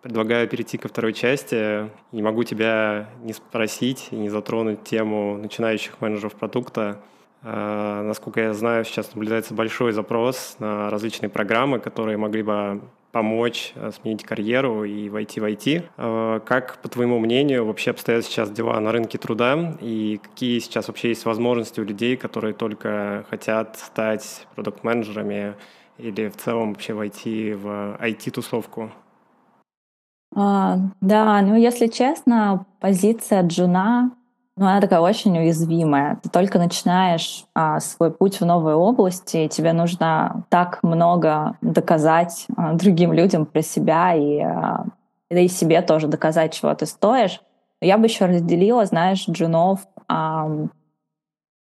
Предлагаю 0.00 0.48
перейти 0.48 0.78
ко 0.78 0.88
второй 0.88 1.12
части. 1.12 1.90
Не 2.12 2.22
могу 2.22 2.44
тебя 2.44 3.08
не 3.22 3.32
спросить 3.32 4.08
и 4.10 4.16
не 4.16 4.28
затронуть 4.28 4.84
тему 4.84 5.36
начинающих 5.36 6.00
менеджеров 6.00 6.34
продукта. 6.34 6.98
А, 7.42 8.02
насколько 8.02 8.40
я 8.40 8.54
знаю, 8.54 8.84
сейчас 8.84 9.14
наблюдается 9.14 9.54
большой 9.54 9.92
запрос 9.92 10.56
на 10.58 10.90
различные 10.90 11.28
программы, 11.28 11.78
которые 11.78 12.16
могли 12.16 12.42
бы 12.42 12.80
помочь 13.12 13.72
э, 13.74 13.90
сменить 13.90 14.24
карьеру 14.24 14.84
и 14.84 15.08
войти 15.08 15.40
в 15.40 15.44
IT. 15.44 15.84
Э, 15.96 16.40
как, 16.44 16.78
по 16.82 16.88
твоему 16.88 17.18
мнению, 17.18 17.64
вообще 17.64 17.92
обстоят 17.92 18.24
сейчас 18.24 18.50
дела 18.50 18.78
на 18.80 18.92
рынке 18.92 19.18
труда 19.18 19.76
и 19.80 20.20
какие 20.22 20.58
сейчас 20.58 20.88
вообще 20.88 21.08
есть 21.08 21.24
возможности 21.24 21.80
у 21.80 21.84
людей, 21.84 22.16
которые 22.16 22.54
только 22.54 23.24
хотят 23.30 23.78
стать 23.78 24.46
продукт-менеджерами 24.54 25.54
или 25.96 26.28
в 26.28 26.36
целом 26.36 26.74
вообще 26.74 26.92
войти 26.92 27.54
в 27.54 27.96
IT-тусовку? 28.00 28.90
А, 30.36 30.76
да, 31.00 31.40
ну 31.42 31.56
если 31.56 31.86
честно, 31.86 32.66
позиция 32.80 33.42
джуна 33.42 34.12
ну, 34.58 34.66
она 34.66 34.80
такая 34.80 35.00
очень 35.00 35.38
уязвимая. 35.38 36.18
Ты 36.22 36.28
только 36.28 36.58
начинаешь 36.58 37.44
а, 37.54 37.78
свой 37.78 38.10
путь 38.10 38.40
в 38.40 38.44
новой 38.44 38.74
области, 38.74 39.36
и 39.38 39.48
тебе 39.48 39.72
нужно 39.72 40.44
так 40.48 40.80
много 40.82 41.56
доказать 41.60 42.46
а, 42.56 42.74
другим 42.74 43.12
людям 43.12 43.46
про 43.46 43.62
себя 43.62 44.14
и, 44.14 44.40
а, 44.40 44.84
и 45.30 45.48
себе 45.48 45.80
тоже 45.82 46.08
доказать, 46.08 46.52
чего 46.52 46.74
ты 46.74 46.86
стоишь. 46.86 47.40
Я 47.80 47.98
бы 47.98 48.06
еще 48.06 48.26
разделила, 48.26 48.84
знаешь, 48.84 49.28
джунов 49.28 49.86
а, 50.08 50.50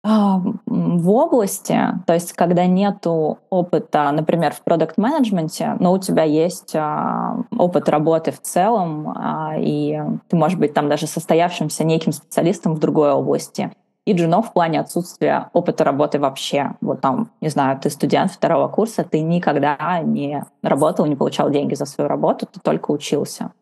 в 0.05 1.09
области, 1.09 1.79
то 2.05 2.13
есть 2.13 2.33
когда 2.33 2.67
нету 2.67 3.39
опыта, 3.49 4.11
например, 4.11 4.53
в 4.53 4.61
продукт-менеджменте, 4.61 5.77
но 5.79 5.93
у 5.93 5.97
тебя 5.97 6.21
есть 6.21 6.75
а, 6.75 7.37
опыт 7.57 7.89
работы 7.89 8.31
в 8.31 8.39
целом, 8.39 9.09
а, 9.09 9.55
и 9.57 9.99
ты 10.27 10.35
можешь 10.35 10.59
быть 10.59 10.75
там 10.75 10.89
даже 10.89 11.07
состоявшимся 11.07 11.83
неким 11.83 12.11
специалистом 12.11 12.75
в 12.75 12.79
другой 12.79 13.13
области. 13.13 13.71
И 14.05 14.13
джунов 14.13 14.49
в 14.49 14.53
плане 14.53 14.79
отсутствия 14.79 15.49
опыта 15.53 15.83
работы 15.83 16.19
вообще. 16.19 16.73
Вот 16.81 17.01
там, 17.01 17.31
не 17.41 17.49
знаю, 17.49 17.79
ты 17.79 17.89
студент 17.89 18.31
второго 18.31 18.67
курса, 18.67 19.03
ты 19.03 19.21
никогда 19.21 19.99
не 20.03 20.43
работал, 20.61 21.07
не 21.07 21.15
получал 21.15 21.49
деньги 21.49 21.73
за 21.73 21.85
свою 21.85 22.07
работу, 22.07 22.45
ты 22.45 22.59
только 22.59 22.91
учился. 22.91 23.53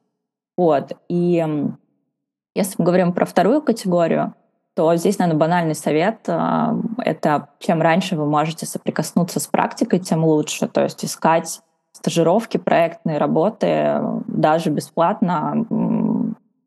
Вот. 0.57 0.91
И 1.07 1.45
если 2.53 2.75
мы 2.77 2.85
говорим 2.85 3.13
про 3.13 3.25
вторую 3.25 3.61
категорию, 3.61 4.33
то 4.75 4.95
здесь, 4.95 5.19
наверное, 5.19 5.39
банальный 5.39 5.75
совет 5.75 6.19
а,— 6.27 6.75
это 6.97 7.49
чем 7.59 7.81
раньше 7.81 8.15
вы 8.15 8.25
можете 8.25 8.65
соприкоснуться 8.65 9.39
с 9.39 9.47
практикой, 9.47 9.99
тем 9.99 10.25
лучше. 10.25 10.67
То 10.67 10.83
есть 10.83 11.05
искать 11.05 11.61
стажировки, 11.91 12.57
проектные 12.57 13.17
работы 13.17 14.01
даже 14.27 14.71
бесплатно, 14.71 15.65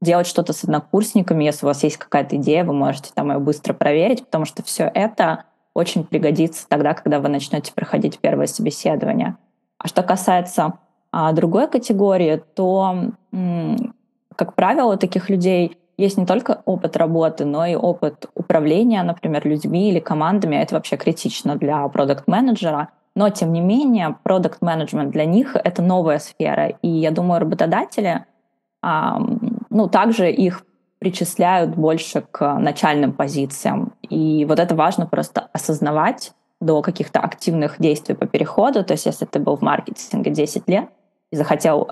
делать 0.00 0.26
что-то 0.26 0.52
с 0.52 0.62
однокурсниками. 0.62 1.44
Если 1.44 1.66
у 1.66 1.68
вас 1.68 1.82
есть 1.82 1.96
какая-то 1.96 2.36
идея, 2.36 2.64
вы 2.64 2.72
можете 2.72 3.10
там 3.12 3.32
ее 3.32 3.38
быстро 3.38 3.74
проверить, 3.74 4.24
потому 4.24 4.44
что 4.44 4.62
все 4.62 4.90
это 4.94 5.44
очень 5.74 6.04
пригодится 6.04 6.66
тогда, 6.68 6.94
когда 6.94 7.20
вы 7.20 7.28
начнете 7.28 7.72
проходить 7.74 8.18
первое 8.20 8.46
собеседование. 8.46 9.36
А 9.78 9.88
что 9.88 10.02
касается 10.02 10.74
а, 11.12 11.32
другой 11.32 11.68
категории, 11.68 12.42
то, 12.54 13.10
как 14.36 14.54
правило, 14.54 14.96
таких 14.96 15.28
людей 15.28 15.76
есть 15.96 16.18
не 16.18 16.26
только 16.26 16.62
опыт 16.64 16.96
работы, 16.96 17.44
но 17.44 17.64
и 17.66 17.74
опыт 17.74 18.26
управления, 18.34 19.02
например, 19.02 19.46
людьми 19.46 19.90
или 19.90 19.98
командами. 19.98 20.56
Это 20.56 20.74
вообще 20.74 20.96
критично 20.96 21.56
для 21.56 21.86
продукт-менеджера. 21.88 22.90
Но, 23.14 23.30
тем 23.30 23.52
не 23.52 23.60
менее, 23.60 24.16
продукт-менеджмент 24.22 25.10
для 25.10 25.24
них— 25.24 25.56
это 25.64 25.82
новая 25.82 26.18
сфера. 26.18 26.68
И 26.82 26.88
я 26.88 27.10
думаю, 27.10 27.40
работодатели, 27.40 28.26
ну, 28.82 29.88
также 29.88 30.30
их 30.30 30.64
причисляют 30.98 31.76
больше 31.76 32.22
к 32.30 32.58
начальным 32.58 33.12
позициям. 33.12 33.94
И 34.02 34.44
вот 34.44 34.58
это 34.58 34.74
важно 34.74 35.06
просто 35.06 35.48
осознавать, 35.52 36.32
до 36.58 36.80
каких-то 36.80 37.20
активных 37.20 37.78
действий 37.78 38.14
по 38.14 38.26
переходу. 38.26 38.82
То 38.82 38.92
есть 38.92 39.04
если 39.04 39.26
ты 39.26 39.38
был 39.38 39.56
в 39.56 39.60
маркетинге 39.60 40.30
10 40.30 40.66
лет 40.68 40.88
и 41.30 41.36
захотел 41.36 41.90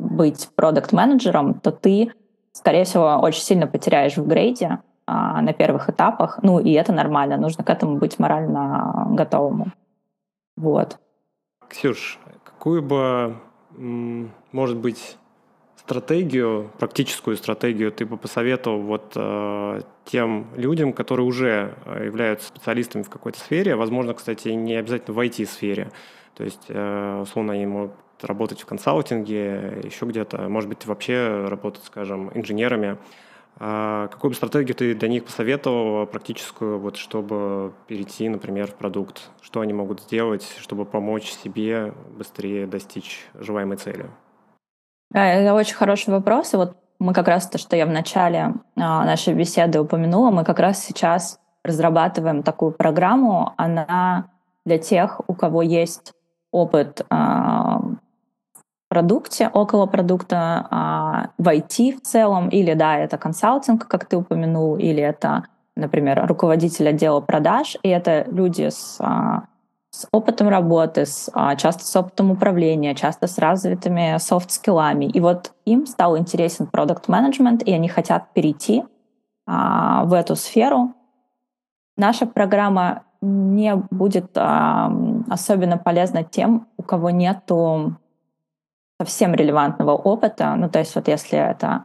быть 0.00 0.48
продукт-менеджером, 0.56 1.54
то 1.60 1.70
ты, 1.70 2.12
скорее 2.54 2.84
всего, 2.84 3.18
очень 3.20 3.42
сильно 3.42 3.66
потеряешь 3.66 4.16
в 4.16 4.26
грейде 4.26 4.78
э, 5.06 5.12
на 5.12 5.52
первых 5.52 5.90
этапах. 5.90 6.38
Ну 6.42 6.58
и 6.58 6.72
это 6.72 6.92
нормально, 6.92 7.36
нужно 7.36 7.62
к 7.62 7.70
этому 7.70 7.98
быть 7.98 8.18
морально 8.18 9.08
готовым. 9.10 9.74
Вот. 10.56 10.98
Ксюш, 11.68 12.18
какую 12.44 12.82
бы, 12.82 13.36
может 13.70 14.76
быть, 14.78 15.18
стратегию, 15.76 16.70
практическую 16.78 17.36
стратегию 17.36 17.92
ты 17.92 18.06
бы 18.06 18.16
посоветовал 18.16 18.80
вот 18.80 19.12
э, 19.16 19.82
тем 20.06 20.46
людям, 20.56 20.94
которые 20.94 21.26
уже 21.26 21.74
э, 21.84 22.06
являются 22.06 22.48
специалистами 22.48 23.02
в 23.02 23.10
какой-то 23.10 23.38
сфере, 23.38 23.76
возможно, 23.76 24.14
кстати, 24.14 24.48
не 24.48 24.76
обязательно 24.76 25.14
в 25.14 25.20
IT-сфере, 25.20 25.90
то 26.34 26.44
есть, 26.44 26.64
э, 26.68 27.20
условно, 27.20 27.52
они 27.52 27.66
могут 27.66 27.92
работать 28.24 28.60
в 28.60 28.66
консалтинге, 28.66 29.80
еще 29.84 30.06
где-то, 30.06 30.48
может 30.48 30.68
быть, 30.68 30.86
вообще 30.86 31.46
работать, 31.48 31.84
скажем, 31.84 32.30
инженерами. 32.34 32.98
А 33.58 34.08
какую 34.08 34.32
бы 34.32 34.34
стратегию 34.34 34.74
ты 34.74 34.94
для 34.94 35.08
них 35.08 35.24
посоветовал 35.24 36.06
практическую, 36.06 36.80
вот, 36.80 36.96
чтобы 36.96 37.72
перейти, 37.86 38.28
например, 38.28 38.66
в 38.66 38.74
продукт? 38.74 39.30
Что 39.40 39.60
они 39.60 39.72
могут 39.72 40.00
сделать, 40.00 40.56
чтобы 40.58 40.84
помочь 40.84 41.30
себе 41.30 41.94
быстрее 42.16 42.66
достичь 42.66 43.26
желаемой 43.34 43.76
цели? 43.76 44.06
Это 45.12 45.54
очень 45.54 45.76
хороший 45.76 46.10
вопрос. 46.10 46.52
И 46.54 46.56
вот 46.56 46.76
мы 46.98 47.12
как 47.12 47.28
раз 47.28 47.48
то, 47.48 47.58
что 47.58 47.76
я 47.76 47.86
в 47.86 47.90
начале 47.90 48.54
а, 48.76 49.04
нашей 49.04 49.34
беседы 49.34 49.80
упомянула, 49.80 50.30
мы 50.30 50.44
как 50.44 50.58
раз 50.58 50.84
сейчас 50.84 51.38
разрабатываем 51.62 52.42
такую 52.42 52.72
программу. 52.72 53.52
Она 53.56 54.30
для 54.64 54.78
тех, 54.78 55.20
у 55.28 55.34
кого 55.34 55.62
есть 55.62 56.12
опыт 56.50 57.06
а, 57.10 57.80
продукте, 58.94 59.50
около 59.52 59.86
продукта, 59.86 60.66
а, 60.70 61.30
в 61.36 61.48
IT 61.48 61.96
в 61.96 62.00
целом, 62.02 62.48
или 62.48 62.74
да, 62.74 62.96
это 62.96 63.18
консалтинг, 63.18 63.88
как 63.88 64.04
ты 64.04 64.16
упомянул, 64.16 64.76
или 64.76 65.02
это, 65.02 65.44
например, 65.74 66.26
руководитель 66.28 66.88
отдела 66.88 67.20
продаж, 67.20 67.76
и 67.82 67.88
это 67.88 68.24
люди 68.30 68.68
с 68.70 69.00
с 69.94 70.08
опытом 70.10 70.48
работы, 70.48 71.06
с, 71.06 71.30
а, 71.32 71.54
часто 71.54 71.84
с 71.84 71.96
опытом 71.96 72.32
управления, 72.32 72.96
часто 72.96 73.28
с 73.28 73.38
развитыми 73.38 74.18
софт-скиллами. 74.18 75.04
И 75.04 75.20
вот 75.20 75.52
им 75.64 75.86
стал 75.86 76.18
интересен 76.18 76.66
продукт 76.66 77.06
менеджмент 77.06 77.62
и 77.62 77.72
они 77.72 77.88
хотят 77.88 78.32
перейти 78.32 78.82
а, 79.46 80.04
в 80.04 80.12
эту 80.12 80.34
сферу. 80.34 80.94
Наша 81.96 82.26
программа 82.26 83.04
не 83.20 83.76
будет 83.76 84.36
а, 84.36 84.92
особенно 85.30 85.78
полезна 85.78 86.24
тем, 86.24 86.66
у 86.76 86.82
кого 86.82 87.10
нету 87.10 87.94
совсем 89.00 89.34
релевантного 89.34 89.92
опыта. 89.92 90.54
Ну, 90.56 90.68
то 90.68 90.78
есть 90.78 90.94
вот 90.94 91.08
если 91.08 91.38
это, 91.38 91.84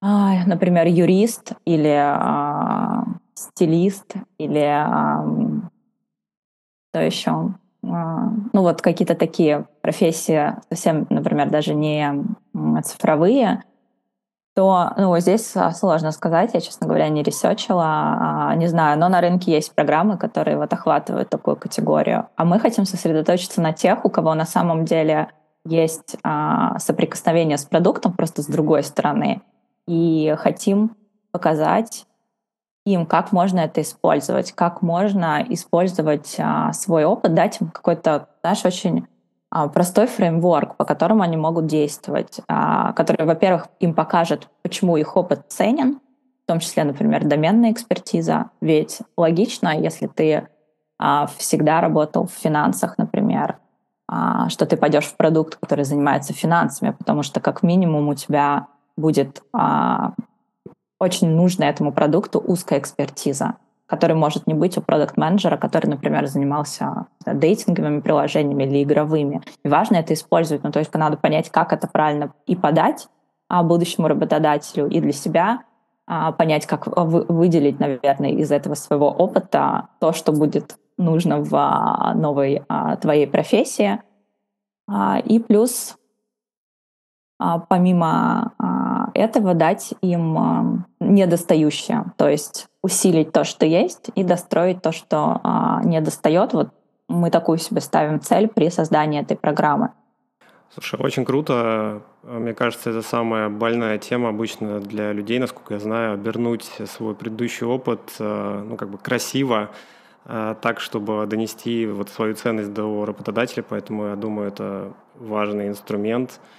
например, 0.00 0.86
юрист 0.86 1.52
или 1.64 2.16
стилист 3.34 4.14
или 4.38 4.86
что 6.90 7.00
еще? 7.02 7.54
А, 7.84 8.30
ну 8.52 8.62
вот 8.62 8.82
какие-то 8.82 9.14
такие 9.14 9.66
профессии, 9.82 10.54
совсем, 10.70 11.06
например, 11.10 11.50
даже 11.50 11.74
не 11.74 12.24
цифровые, 12.82 13.62
то 14.54 14.92
ну, 14.96 15.18
здесь 15.18 15.54
сложно 15.74 16.12
сказать, 16.12 16.52
я, 16.54 16.62
честно 16.62 16.86
говоря, 16.86 17.10
не 17.10 17.22
ресечила, 17.22 17.84
а, 17.84 18.54
не 18.56 18.68
знаю, 18.68 18.98
но 18.98 19.08
на 19.10 19.20
рынке 19.20 19.52
есть 19.52 19.74
программы, 19.74 20.16
которые 20.16 20.56
вот 20.56 20.72
охватывают 20.72 21.28
такую 21.28 21.56
категорию. 21.56 22.28
А 22.36 22.46
мы 22.46 22.58
хотим 22.58 22.86
сосредоточиться 22.86 23.60
на 23.60 23.74
тех, 23.74 24.06
у 24.06 24.08
кого 24.08 24.34
на 24.34 24.46
самом 24.46 24.86
деле 24.86 25.28
есть 25.66 26.16
а, 26.22 26.78
соприкосновение 26.78 27.58
с 27.58 27.64
продуктом 27.64 28.12
просто 28.12 28.42
с 28.42 28.46
другой 28.46 28.82
стороны, 28.82 29.42
и 29.86 30.34
хотим 30.38 30.96
показать 31.30 32.06
им, 32.86 33.04
как 33.04 33.32
можно 33.32 33.60
это 33.60 33.82
использовать, 33.82 34.52
как 34.52 34.80
можно 34.80 35.44
использовать 35.48 36.36
а, 36.38 36.72
свой 36.72 37.04
опыт, 37.04 37.34
дать 37.34 37.60
им 37.60 37.68
какой-то, 37.68 38.28
знаешь, 38.42 38.64
очень 38.64 39.06
а, 39.50 39.68
простой 39.68 40.06
фреймворк, 40.06 40.76
по 40.76 40.84
которому 40.84 41.22
они 41.22 41.36
могут 41.36 41.66
действовать, 41.66 42.40
а, 42.48 42.92
который, 42.92 43.26
во-первых, 43.26 43.66
им 43.80 43.92
покажет, 43.92 44.48
почему 44.62 44.96
их 44.96 45.16
опыт 45.16 45.42
ценен, 45.48 46.00
в 46.44 46.46
том 46.46 46.60
числе, 46.60 46.84
например, 46.84 47.24
доменная 47.24 47.72
экспертиза. 47.72 48.50
Ведь 48.60 49.00
логично, 49.16 49.76
если 49.76 50.06
ты 50.06 50.48
всегда 51.36 51.82
работал 51.82 52.26
в 52.26 52.30
финансах, 52.30 52.96
например, 52.96 53.58
что 54.08 54.66
ты 54.66 54.76
пойдешь 54.76 55.06
в 55.06 55.16
продукт, 55.16 55.56
который 55.56 55.84
занимается 55.84 56.32
финансами, 56.32 56.90
потому 56.90 57.22
что 57.22 57.40
как 57.40 57.62
минимум 57.62 58.08
у 58.08 58.14
тебя 58.14 58.68
будет 58.96 59.42
а, 59.52 60.12
очень 60.98 61.28
нужна 61.28 61.68
этому 61.68 61.92
продукту 61.92 62.38
узкая 62.38 62.78
экспертиза, 62.78 63.54
которой 63.86 64.14
может 64.14 64.46
не 64.46 64.54
быть 64.54 64.76
у 64.78 64.80
продукт-менеджера, 64.80 65.56
который, 65.56 65.86
например, 65.86 66.26
занимался 66.26 67.06
дейтинговыми 67.24 68.00
приложениями 68.00 68.64
или 68.64 68.82
игровыми. 68.82 69.42
И 69.64 69.68
важно 69.68 69.96
это 69.96 70.14
использовать, 70.14 70.64
ну, 70.64 70.72
то 70.72 70.78
есть 70.78 70.92
надо 70.94 71.16
понять, 71.16 71.50
как 71.50 71.72
это 71.72 71.86
правильно 71.86 72.32
и 72.46 72.56
подать 72.56 73.08
а, 73.48 73.62
будущему 73.62 74.08
работодателю, 74.08 74.88
и 74.88 75.00
для 75.00 75.12
себя 75.12 75.62
а, 76.06 76.32
понять, 76.32 76.66
как 76.66 76.86
выделить, 76.86 77.78
наверное, 77.78 78.30
из 78.30 78.50
этого 78.50 78.74
своего 78.74 79.10
опыта 79.10 79.88
то, 80.00 80.12
что 80.12 80.32
будет 80.32 80.76
нужно 80.98 81.40
в 81.40 81.54
а, 81.54 82.14
новой 82.14 82.62
а, 82.68 82.96
твоей 82.96 83.26
профессии. 83.26 84.00
А, 84.88 85.18
и 85.18 85.38
плюс 85.38 85.96
помимо 87.68 88.54
этого 89.12 89.52
дать 89.52 89.92
им 90.00 90.86
недостающее, 91.00 92.06
то 92.16 92.30
есть 92.30 92.68
усилить 92.82 93.30
то, 93.30 93.44
что 93.44 93.66
есть, 93.66 94.08
и 94.14 94.24
достроить 94.24 94.80
то, 94.80 94.90
что 94.90 95.42
недостает. 95.84 96.54
Вот 96.54 96.70
мы 97.10 97.30
такую 97.30 97.58
себе 97.58 97.82
ставим 97.82 98.22
цель 98.22 98.48
при 98.48 98.70
создании 98.70 99.20
этой 99.20 99.36
программы. 99.36 99.90
Слушай, 100.72 100.98
очень 100.98 101.26
круто. 101.26 102.00
Мне 102.22 102.54
кажется, 102.54 102.88
это 102.88 103.02
самая 103.02 103.50
больная 103.50 103.98
тема 103.98 104.30
обычно 104.30 104.80
для 104.80 105.12
людей, 105.12 105.38
насколько 105.38 105.74
я 105.74 105.80
знаю, 105.80 106.14
обернуть 106.14 106.64
свой 106.86 107.14
предыдущий 107.14 107.66
опыт 107.66 108.14
ну, 108.18 108.76
как 108.78 108.88
бы 108.88 108.96
красиво, 108.96 109.72
так, 110.26 110.80
чтобы 110.80 111.24
донести 111.26 111.86
вот 111.86 112.08
свою 112.08 112.34
ценность 112.34 112.72
до 112.72 113.04
работодателя. 113.04 113.62
Поэтому 113.62 114.06
я 114.06 114.16
думаю, 114.16 114.48
это 114.48 114.92
важный 115.14 115.68
инструмент– 115.68 116.40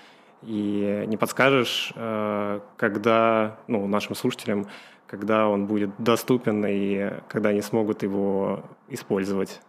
и 0.43 1.03
не 1.08 1.17
подскажешь, 1.17 1.91
э, 1.95 2.60
когда, 2.77 3.58
ну, 3.67 3.88
нашим 3.88 4.15
слушателям, 4.15 4.67
когда 5.08 5.47
он 5.47 5.65
будет 5.65 5.91
доступен 5.97 6.65
и 6.67 7.12
когда 7.27 7.49
они 7.49 7.62
смогут 7.62 8.03
его 8.03 8.62
использовать? 8.88 9.62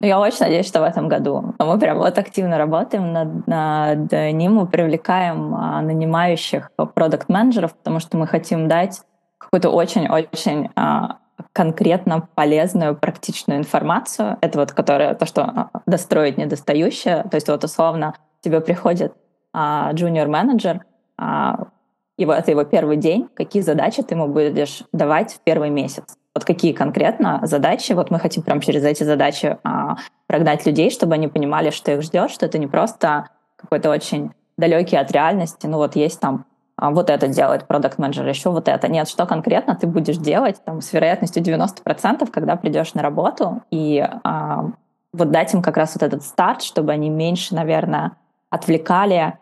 Я 0.00 0.18
очень 0.18 0.40
надеюсь, 0.40 0.66
что 0.66 0.80
в 0.80 0.84
этом 0.84 1.08
году. 1.08 1.54
Мы 1.58 1.78
прям 1.78 1.98
вот 1.98 2.18
активно 2.18 2.58
работаем 2.58 3.12
над, 3.12 3.46
над 3.46 4.12
ним, 4.12 4.54
мы 4.54 4.66
привлекаем 4.66 5.54
а, 5.54 5.80
нанимающих 5.80 6.70
продукт-менеджеров, 6.76 7.74
потому 7.74 8.00
что 8.00 8.18
мы 8.18 8.26
хотим 8.26 8.68
дать 8.68 9.00
какую-то 9.38 9.70
очень-очень 9.70 10.70
а, 10.74 11.18
конкретно 11.52 12.28
полезную, 12.34 12.96
практичную 12.96 13.58
информацию. 13.58 14.38
Это 14.40 14.58
вот 14.58 14.72
которая, 14.72 15.14
то, 15.14 15.26
что 15.26 15.42
а, 15.42 15.70
достроить 15.86 16.38
недостающее. 16.38 17.24
То 17.30 17.36
есть 17.36 17.48
вот 17.48 17.64
условно 17.64 18.14
тебе 18.40 18.60
приходит 18.60 19.14
junior-менеджер, 19.54 20.84
а, 21.16 21.68
его, 22.16 22.32
это 22.32 22.50
его 22.50 22.64
первый 22.64 22.96
день, 22.96 23.28
какие 23.34 23.62
задачи 23.62 24.02
ты 24.02 24.14
ему 24.14 24.28
будешь 24.28 24.82
давать 24.92 25.34
в 25.34 25.40
первый 25.40 25.70
месяц. 25.70 26.16
Вот 26.34 26.44
какие 26.44 26.72
конкретно 26.72 27.40
задачи, 27.44 27.92
вот 27.92 28.10
мы 28.10 28.18
хотим 28.18 28.42
прям 28.42 28.60
через 28.60 28.84
эти 28.84 29.04
задачи 29.04 29.56
а, 29.62 29.96
прогнать 30.26 30.66
людей, 30.66 30.90
чтобы 30.90 31.14
они 31.14 31.28
понимали, 31.28 31.70
что 31.70 31.92
их 31.92 32.02
ждет, 32.02 32.30
что 32.30 32.46
это 32.46 32.58
не 32.58 32.66
просто 32.66 33.28
какой-то 33.56 33.90
очень 33.90 34.32
далекий 34.56 34.96
от 34.96 35.10
реальности, 35.12 35.66
ну 35.66 35.78
вот 35.78 35.96
есть 35.96 36.20
там 36.20 36.44
а, 36.44 36.53
вот 36.78 37.10
это 37.10 37.28
делает 37.28 37.66
продукт 37.66 37.98
менеджер 37.98 38.26
еще 38.26 38.50
вот 38.50 38.68
это. 38.68 38.88
Нет, 38.88 39.08
что 39.08 39.26
конкретно 39.26 39.76
ты 39.76 39.86
будешь 39.86 40.16
делать 40.16 40.60
там, 40.64 40.80
с 40.80 40.92
вероятностью 40.92 41.42
90%, 41.42 42.30
когда 42.30 42.56
придешь 42.56 42.94
на 42.94 43.02
работу, 43.02 43.62
и 43.70 44.06
а, 44.24 44.70
вот 45.12 45.30
дать 45.30 45.54
им 45.54 45.62
как 45.62 45.76
раз 45.76 45.94
вот 45.94 46.02
этот 46.02 46.22
старт, 46.22 46.62
чтобы 46.62 46.92
они 46.92 47.10
меньше, 47.10 47.54
наверное, 47.54 48.12
отвлекали 48.50 49.38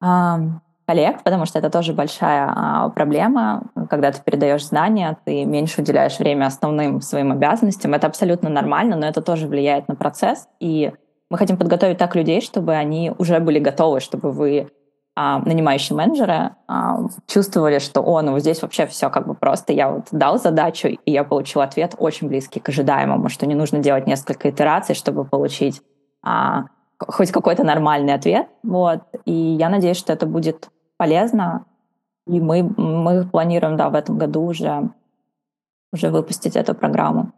коллег, 0.00 1.22
потому 1.22 1.44
что 1.44 1.58
это 1.58 1.70
тоже 1.70 1.92
большая 1.92 2.50
а, 2.54 2.88
проблема. 2.88 3.64
Когда 3.90 4.10
ты 4.10 4.22
передаешь 4.22 4.64
знания, 4.64 5.18
ты 5.24 5.44
меньше 5.44 5.82
уделяешь 5.82 6.18
время 6.18 6.46
основным 6.46 7.02
своим 7.02 7.32
обязанностям. 7.32 7.92
Это 7.92 8.06
абсолютно 8.06 8.48
нормально, 8.48 8.96
но 8.96 9.06
это 9.06 9.20
тоже 9.20 9.48
влияет 9.48 9.86
на 9.88 9.96
процесс. 9.96 10.48
И 10.60 10.92
мы 11.28 11.36
хотим 11.36 11.58
подготовить 11.58 11.98
так 11.98 12.16
людей, 12.16 12.40
чтобы 12.40 12.74
они 12.74 13.12
уже 13.18 13.38
были 13.40 13.58
готовы, 13.58 14.00
чтобы 14.00 14.32
вы 14.32 14.60
а, 14.60 14.87
нанимающие 15.18 15.96
менеджеры 15.96 16.50
а, 16.68 16.98
чувствовали, 17.26 17.80
что 17.80 18.02
о, 18.02 18.22
ну 18.22 18.38
здесь 18.38 18.62
вообще 18.62 18.86
все 18.86 19.10
как 19.10 19.26
бы 19.26 19.34
просто. 19.34 19.72
Я 19.72 19.90
вот 19.90 20.06
дал 20.12 20.38
задачу, 20.38 20.88
и 20.88 21.10
я 21.10 21.24
получил 21.24 21.60
ответ 21.60 21.94
очень 21.98 22.28
близкий 22.28 22.60
к 22.60 22.68
ожидаемому, 22.68 23.28
что 23.28 23.46
не 23.46 23.56
нужно 23.56 23.80
делать 23.80 24.06
несколько 24.06 24.50
итераций, 24.50 24.94
чтобы 24.94 25.24
получить 25.24 25.82
а, 26.22 26.66
хоть 27.00 27.32
какой-то 27.32 27.64
нормальный 27.64 28.14
ответ. 28.14 28.46
Вот. 28.62 29.00
И 29.24 29.32
я 29.32 29.68
надеюсь, 29.68 29.96
что 29.96 30.12
это 30.12 30.24
будет 30.24 30.68
полезно. 30.96 31.64
И 32.28 32.40
мы, 32.40 32.62
мы 32.62 33.26
планируем, 33.26 33.76
да, 33.76 33.88
в 33.88 33.96
этом 33.96 34.18
году 34.18 34.42
уже, 34.42 34.90
уже 35.92 36.10
выпустить 36.10 36.54
эту 36.54 36.74
программу. 36.74 37.32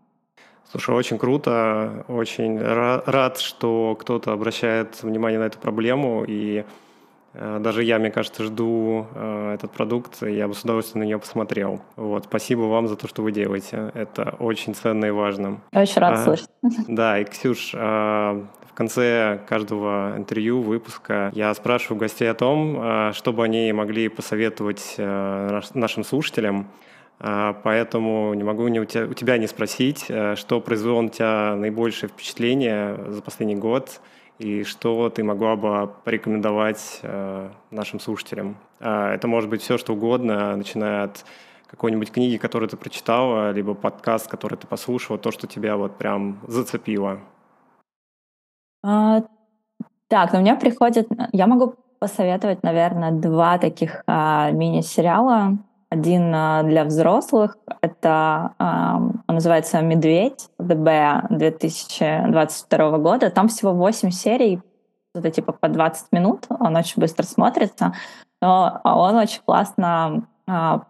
Слушай, 0.71 0.95
очень 0.95 1.19
круто, 1.19 2.05
очень 2.09 2.61
рад, 2.61 3.39
что 3.39 3.97
кто-то 3.99 4.33
обращает 4.33 5.03
внимание 5.03 5.41
на 5.41 5.45
эту 5.45 5.59
проблему, 5.59 6.25
и 6.29 6.65
даже 7.33 7.85
я, 7.85 7.99
мне 7.99 8.11
кажется, 8.11 8.43
жду 8.43 9.07
э, 9.15 9.55
этот 9.55 9.71
продукт, 9.71 10.23
и 10.23 10.33
я 10.33 10.49
бы 10.49 10.55
с 10.55 10.63
удовольствием 10.63 11.05
на 11.05 11.07
нее 11.07 11.19
посмотрел. 11.19 11.81
Вот, 11.95 12.25
спасибо 12.25 12.63
вам 12.63 12.89
за 12.89 12.97
то, 12.97 13.07
что 13.07 13.23
вы 13.23 13.31
делаете. 13.31 13.93
Это 13.95 14.35
очень 14.41 14.75
ценно 14.75 15.05
и 15.05 15.11
важно. 15.11 15.61
Очень 15.73 16.01
рад 16.01 16.19
а, 16.19 16.25
слышать. 16.25 16.49
Да, 16.89 17.21
и, 17.21 17.25
Ксюш, 17.25 17.73
в 17.73 18.75
конце 18.75 19.41
каждого 19.49 20.15
интервью, 20.17 20.61
выпуска 20.61 21.31
я 21.33 21.55
спрашиваю 21.55 22.01
гостей 22.01 22.29
о 22.29 22.35
том, 22.35 23.13
чтобы 23.13 23.45
они 23.45 23.73
могли 23.73 24.09
посоветовать 24.09 24.97
нашим 24.99 26.05
слушателям. 26.05 26.69
Поэтому 27.19 28.33
не 28.35 28.43
могу 28.43 28.67
не 28.69 28.81
у, 28.81 28.87
тебя, 28.87 29.05
у 29.05 29.13
тебя 29.13 29.37
не 29.37 29.47
спросить, 29.47 30.07
что 30.35 30.61
произвело 30.61 31.03
на 31.03 31.11
тебя 31.11 31.55
наибольшее 31.55 32.09
впечатление 32.09 32.99
за 33.09 33.23
последний 33.23 33.57
год– 33.57 34.01
и 34.41 34.65
что 34.65 35.11
ты 35.11 35.23
могла 35.23 35.55
бы 35.55 35.91
порекомендовать 36.05 37.01
э, 37.03 37.51
нашим 37.71 38.01
слушателям. 38.01 38.57
Э, 38.81 39.13
это 39.13 39.29
может 39.29 39.51
быть 39.51 39.61
все, 39.61 39.77
что 39.77 39.93
угодно, 39.93 40.57
начиная 40.57 41.05
от 41.05 41.27
какой-нибудь 41.67 42.11
книги, 42.11 42.39
которую 42.39 42.69
ты 42.71 42.79
прочитала, 42.79 43.53
либо 43.53 43.75
подкаст, 43.75 44.29
который 44.29 44.57
ты 44.57 44.67
послушала, 44.67 45.19
то, 45.19 45.31
что 45.31 45.47
тебя 45.47 45.77
вот 45.77 45.99
прям 45.99 46.41
зацепило. 46.49 47.21
А, 48.83 49.23
так, 50.09 50.33
ну 50.33 50.39
у 50.39 50.43
меня 50.43 50.57
приходит... 50.57 51.09
Я 51.33 51.47
могу 51.47 51.75
посоветовать, 51.99 52.63
наверное, 52.63 53.13
два 53.13 53.59
таких 53.59 54.03
а, 54.07 54.51
мини-сериала. 54.53 55.59
Один 55.91 56.35
а, 56.35 56.63
для 56.63 56.85
взрослых. 56.85 57.59
Это 57.83 58.55
он 58.59 59.35
называется 59.35 59.81
«Медведь», 59.81 60.49
ДБ 60.59 61.27
2022 61.31 62.99
года. 62.99 63.31
Там 63.31 63.49
всего 63.49 63.73
8 63.73 64.11
серий, 64.11 64.61
это 65.15 65.31
типа 65.31 65.53
по 65.53 65.69
20 65.69 66.13
минут. 66.13 66.47
Он 66.49 66.77
очень 66.77 67.01
быстро 67.01 67.25
смотрится. 67.25 67.95
Но 68.41 68.81
он 68.85 69.17
очень 69.17 69.43
классно 69.45 70.25
а, 70.47 70.83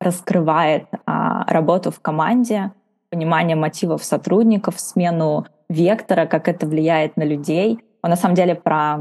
раскрывает 0.00 0.86
а, 1.06 1.44
работу 1.46 1.90
в 1.90 2.00
команде, 2.00 2.72
понимание 3.10 3.56
мотивов 3.56 4.04
сотрудников, 4.04 4.80
смену 4.80 5.46
вектора, 5.68 6.26
как 6.26 6.48
это 6.48 6.66
влияет 6.66 7.16
на 7.16 7.22
людей. 7.22 7.80
Он 8.02 8.10
на 8.10 8.16
самом 8.16 8.34
деле 8.34 8.54
про 8.54 9.00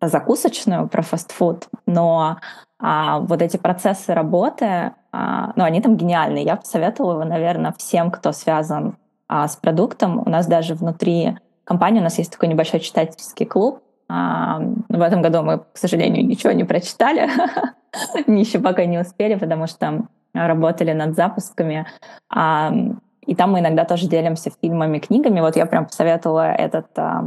закусочную, 0.00 0.88
про 0.88 1.02
фастфуд, 1.02 1.68
но 1.86 2.38
а 2.80 3.20
вот 3.20 3.42
эти 3.42 3.56
процессы 3.56 4.14
работы, 4.14 4.92
а, 5.12 5.52
ну, 5.56 5.64
они 5.64 5.80
там 5.80 5.96
гениальные. 5.96 6.44
Я 6.44 6.56
посоветовала 6.56 7.14
его, 7.14 7.24
наверное, 7.24 7.74
всем, 7.76 8.10
кто 8.10 8.32
связан 8.32 8.96
а, 9.26 9.48
с 9.48 9.56
продуктом. 9.56 10.22
У 10.24 10.30
нас 10.30 10.46
даже 10.46 10.74
внутри 10.74 11.38
компании 11.64 12.00
у 12.00 12.04
нас 12.04 12.18
есть 12.18 12.32
такой 12.32 12.48
небольшой 12.48 12.80
читательский 12.80 13.44
клуб. 13.44 13.82
А, 14.08 14.60
в 14.88 15.02
этом 15.02 15.22
году 15.22 15.42
мы, 15.42 15.58
к 15.58 15.76
сожалению, 15.76 16.26
ничего 16.26 16.52
не 16.52 16.64
прочитали, 16.64 17.28
еще 18.26 18.60
пока 18.60 18.84
не 18.84 18.98
успели, 18.98 19.34
потому 19.34 19.66
что 19.66 20.04
работали 20.32 20.92
над 20.92 21.14
запусками. 21.14 21.86
А, 22.30 22.72
и 23.26 23.34
там 23.34 23.52
мы 23.52 23.58
иногда 23.58 23.84
тоже 23.84 24.08
делимся 24.08 24.50
фильмами, 24.62 24.98
книгами. 24.98 25.40
Вот 25.40 25.56
я 25.56 25.66
прям 25.66 25.86
посоветовала 25.86 26.52
этот 26.52 26.86
а, 26.96 27.24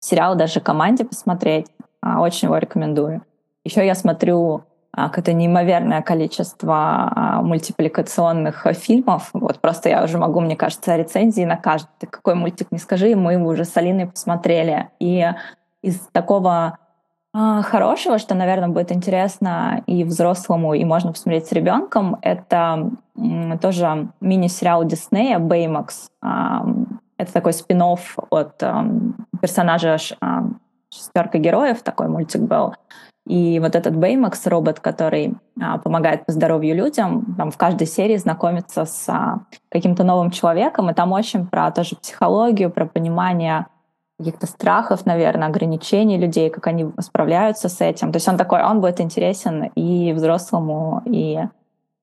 сериал 0.00 0.34
даже 0.34 0.60
команде 0.60 1.04
посмотреть. 1.04 1.66
А, 2.00 2.20
очень 2.20 2.46
его 2.46 2.56
рекомендую. 2.58 3.22
Еще 3.66 3.84
я 3.84 3.96
смотрю 3.96 4.62
а, 4.92 5.08
какое-то 5.08 5.32
неимоверное 5.32 6.00
количество 6.00 7.10
а, 7.12 7.42
мультипликационных 7.42 8.64
фильмов. 8.74 9.30
Вот 9.32 9.58
просто 9.60 9.88
я 9.88 10.04
уже 10.04 10.18
могу, 10.18 10.38
мне 10.38 10.54
кажется, 10.54 10.94
рецензии 10.94 11.42
на 11.44 11.56
каждый. 11.56 12.06
Какой 12.08 12.36
мультик 12.36 12.70
не 12.70 12.78
скажи, 12.78 13.16
мы 13.16 13.32
его 13.32 13.48
уже 13.48 13.64
с 13.64 13.76
Алиной 13.76 14.06
посмотрели. 14.06 14.90
И 15.00 15.26
из 15.82 15.98
такого 16.12 16.78
а, 17.34 17.62
хорошего, 17.62 18.18
что, 18.18 18.36
наверное, 18.36 18.68
будет 18.68 18.92
интересно 18.92 19.82
и 19.88 20.04
взрослому, 20.04 20.74
и 20.74 20.84
можно 20.84 21.10
посмотреть 21.10 21.48
с 21.48 21.52
ребенком, 21.52 22.18
это 22.22 22.92
тоже 23.60 24.10
мини-сериал 24.20 24.84
Диснея 24.84 25.40
«Бэймакс». 25.40 26.08
Это 27.18 27.32
такой 27.32 27.52
спин 27.52 27.82
от 27.82 28.62
персонажа 29.40 29.96
«Шестерка 30.88 31.38
героев», 31.38 31.82
такой 31.82 32.06
мультик 32.06 32.42
был. 32.42 32.72
И 33.26 33.58
вот 33.58 33.74
этот 33.74 33.94
Baymax 33.94 34.48
робот, 34.48 34.78
который 34.78 35.34
а, 35.60 35.78
помогает 35.78 36.26
по 36.26 36.32
здоровью 36.32 36.76
людям, 36.76 37.34
там 37.36 37.50
в 37.50 37.56
каждой 37.56 37.88
серии 37.88 38.16
знакомится 38.16 38.84
с 38.84 39.08
а, 39.08 39.40
каким-то 39.68 40.04
новым 40.04 40.30
человеком, 40.30 40.90
и 40.90 40.94
там 40.94 41.10
очень 41.10 41.46
про 41.46 41.72
тоже 41.72 41.96
психологию, 41.96 42.70
про 42.70 42.86
понимание 42.86 43.66
каких-то 44.18 44.46
страхов, 44.46 45.06
наверное, 45.06 45.48
ограничений 45.48 46.18
людей, 46.18 46.50
как 46.50 46.68
они 46.68 46.90
справляются 47.00 47.68
с 47.68 47.80
этим. 47.80 48.12
То 48.12 48.16
есть 48.16 48.28
он 48.28 48.36
такой, 48.36 48.62
он 48.62 48.80
будет 48.80 49.00
интересен 49.00 49.64
и 49.74 50.12
взрослому, 50.12 51.02
и, 51.04 51.40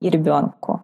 и 0.00 0.10
ребенку. 0.10 0.82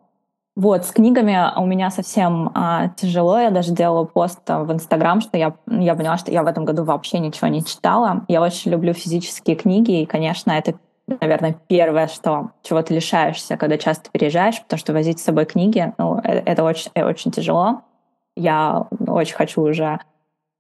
Вот, 0.61 0.85
с 0.85 0.90
книгами 0.90 1.38
у 1.57 1.64
меня 1.64 1.90
совсем 1.90 2.51
а, 2.53 2.88
тяжело. 2.88 3.38
Я 3.38 3.51
даже 3.51 3.73
делала 3.73 4.05
пост 4.05 4.40
в 4.46 4.70
Инстаграм, 4.70 5.23
что 5.23 5.38
я, 5.38 5.55
я 5.66 5.94
поняла, 5.94 6.18
что 6.18 6.31
я 6.31 6.42
в 6.42 6.46
этом 6.46 6.66
году 6.66 6.85
вообще 6.85 7.18
ничего 7.18 7.49
не 7.49 7.64
читала. 7.64 8.27
Я 8.29 8.42
очень 8.42 8.70
люблю 8.70 8.92
физические 8.92 9.57
книги, 9.57 10.03
и, 10.03 10.05
конечно, 10.05 10.51
это, 10.51 10.75
наверное, 11.07 11.57
первое, 11.66 12.09
что, 12.09 12.51
чего 12.62 12.83
ты 12.83 12.92
лишаешься, 12.92 13.57
когда 13.57 13.79
часто 13.79 14.11
переезжаешь, 14.11 14.61
потому 14.61 14.79
что 14.79 14.92
возить 14.92 15.18
с 15.18 15.25
собой 15.25 15.46
книги, 15.46 15.94
ну, 15.96 16.18
это, 16.18 16.42
это 16.44 16.62
очень, 16.62 16.90
очень 16.94 17.31
тяжело. 17.31 17.81
Я 18.37 18.87
очень 19.07 19.37
хочу 19.37 19.62
уже 19.62 19.99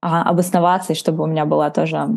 а, 0.00 0.22
обосноваться, 0.22 0.94
и 0.94 0.96
чтобы 0.96 1.24
у 1.24 1.26
меня 1.26 1.44
была 1.44 1.68
тоже 1.68 2.08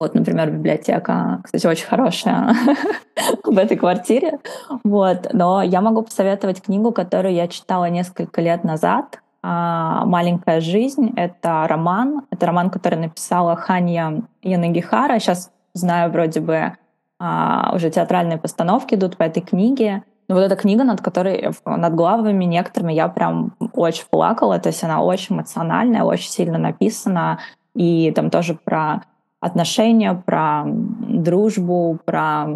вот, 0.00 0.14
например, 0.14 0.50
библиотека, 0.50 1.40
кстати, 1.44 1.66
очень 1.66 1.86
хорошая 1.86 2.56
в 3.44 3.58
этой 3.58 3.76
квартире. 3.76 4.38
Вот. 4.82 5.28
Но 5.34 5.62
я 5.62 5.82
могу 5.82 6.02
посоветовать 6.02 6.62
книгу, 6.62 6.90
которую 6.90 7.34
я 7.34 7.46
читала 7.48 7.90
несколько 7.90 8.40
лет 8.40 8.64
назад. 8.64 9.20
А, 9.42 10.06
«Маленькая 10.06 10.62
жизнь». 10.62 11.12
Это 11.16 11.66
роман. 11.68 12.22
Это 12.30 12.46
роман, 12.46 12.70
который 12.70 12.98
написала 12.98 13.56
Ханья 13.56 14.22
Янагихара. 14.42 15.18
Сейчас 15.18 15.50
знаю, 15.74 16.10
вроде 16.10 16.40
бы 16.40 16.72
а, 17.18 17.72
уже 17.74 17.90
театральные 17.90 18.38
постановки 18.38 18.94
идут 18.94 19.18
по 19.18 19.24
этой 19.24 19.42
книге. 19.42 20.02
Но 20.28 20.34
вот 20.34 20.42
эта 20.42 20.56
книга, 20.56 20.82
над 20.82 21.02
которой, 21.02 21.52
над 21.66 21.94
главами 21.94 22.44
некоторыми 22.46 22.94
я 22.94 23.08
прям 23.08 23.52
очень 23.74 24.06
плакала. 24.08 24.58
То 24.58 24.70
есть 24.70 24.82
она 24.82 25.02
очень 25.02 25.36
эмоциональная, 25.36 26.04
очень 26.04 26.30
сильно 26.30 26.56
написана. 26.56 27.38
И 27.74 28.12
там 28.12 28.30
тоже 28.30 28.54
про 28.54 29.02
отношения, 29.40 30.14
про 30.14 30.64
дружбу, 30.66 31.98
про 32.04 32.46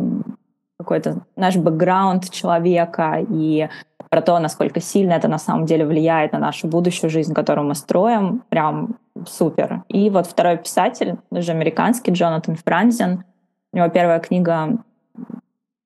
какой-то 0.78 1.22
наш 1.36 1.56
бэкграунд 1.56 2.30
человека 2.30 3.24
и 3.28 3.68
про 4.10 4.22
то, 4.22 4.38
насколько 4.38 4.80
сильно 4.80 5.14
это 5.14 5.28
на 5.28 5.38
самом 5.38 5.66
деле 5.66 5.86
влияет 5.86 6.32
на 6.32 6.38
нашу 6.38 6.68
будущую 6.68 7.10
жизнь, 7.10 7.34
которую 7.34 7.66
мы 7.66 7.74
строим, 7.74 8.42
прям 8.48 8.96
супер. 9.26 9.82
И 9.88 10.10
вот 10.10 10.26
второй 10.26 10.56
писатель, 10.58 11.16
даже 11.30 11.52
американский, 11.52 12.12
Джонатан 12.12 12.56
Франзен, 12.56 13.24
у 13.72 13.76
него 13.76 13.88
первая 13.88 14.20
книга, 14.20 14.78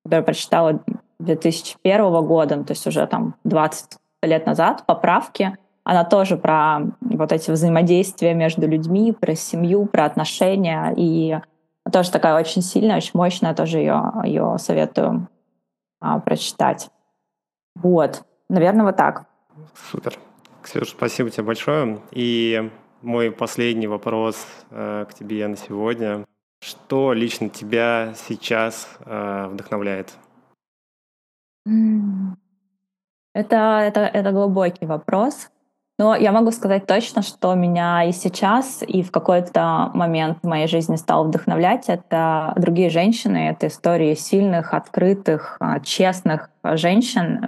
которую 0.04 0.24
прочитала 0.24 0.80
2001 1.20 2.26
года, 2.26 2.62
то 2.64 2.72
есть 2.72 2.86
уже 2.86 3.06
там 3.06 3.34
20 3.44 3.98
лет 4.22 4.46
назад, 4.46 4.84
«Поправки», 4.86 5.56
она 5.88 6.04
тоже 6.04 6.36
про 6.36 6.80
вот 7.00 7.32
эти 7.32 7.50
взаимодействия 7.50 8.34
между 8.34 8.68
людьми, 8.68 9.12
про 9.12 9.34
семью, 9.34 9.86
про 9.86 10.04
отношения. 10.04 10.92
И 10.94 11.38
тоже 11.90 12.10
такая 12.10 12.38
очень 12.38 12.60
сильная, 12.60 12.98
очень 12.98 13.12
мощная, 13.14 13.54
тоже 13.54 13.78
ее, 13.78 14.12
ее 14.22 14.56
советую 14.58 15.28
а, 15.98 16.18
прочитать. 16.18 16.90
Вот. 17.74 18.22
Наверное, 18.50 18.84
вот 18.84 18.98
так. 18.98 19.24
Супер. 19.90 20.18
Ксюша, 20.62 20.90
спасибо 20.90 21.30
тебе 21.30 21.44
большое. 21.44 22.00
И 22.10 22.70
мой 23.00 23.30
последний 23.30 23.86
вопрос 23.86 24.46
э, 24.70 25.06
к 25.08 25.14
тебе 25.14 25.48
на 25.48 25.56
сегодня. 25.56 26.26
Что 26.60 27.14
лично 27.14 27.48
тебя 27.48 28.12
сейчас 28.28 28.90
э, 29.06 29.46
вдохновляет? 29.50 30.12
Это, 33.32 33.78
это, 33.80 34.00
это 34.00 34.32
глубокий 34.32 34.84
вопрос. 34.84 35.48
Но 35.98 36.14
я 36.14 36.30
могу 36.30 36.52
сказать 36.52 36.86
точно, 36.86 37.22
что 37.22 37.54
меня 37.54 38.04
и 38.04 38.12
сейчас, 38.12 38.84
и 38.86 39.02
в 39.02 39.10
какой-то 39.10 39.90
момент 39.94 40.38
в 40.42 40.46
моей 40.46 40.68
жизни 40.68 40.94
стало 40.94 41.24
вдохновлять. 41.24 41.88
Это 41.88 42.52
другие 42.56 42.88
женщины, 42.88 43.48
это 43.48 43.66
истории 43.66 44.14
сильных, 44.14 44.74
открытых, 44.74 45.56
а, 45.58 45.80
честных 45.80 46.50
женщин. 46.62 47.44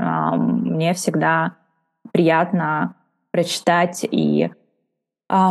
Мне 0.64 0.94
всегда 0.94 1.52
приятно 2.12 2.94
прочитать 3.30 4.04
и 4.10 4.50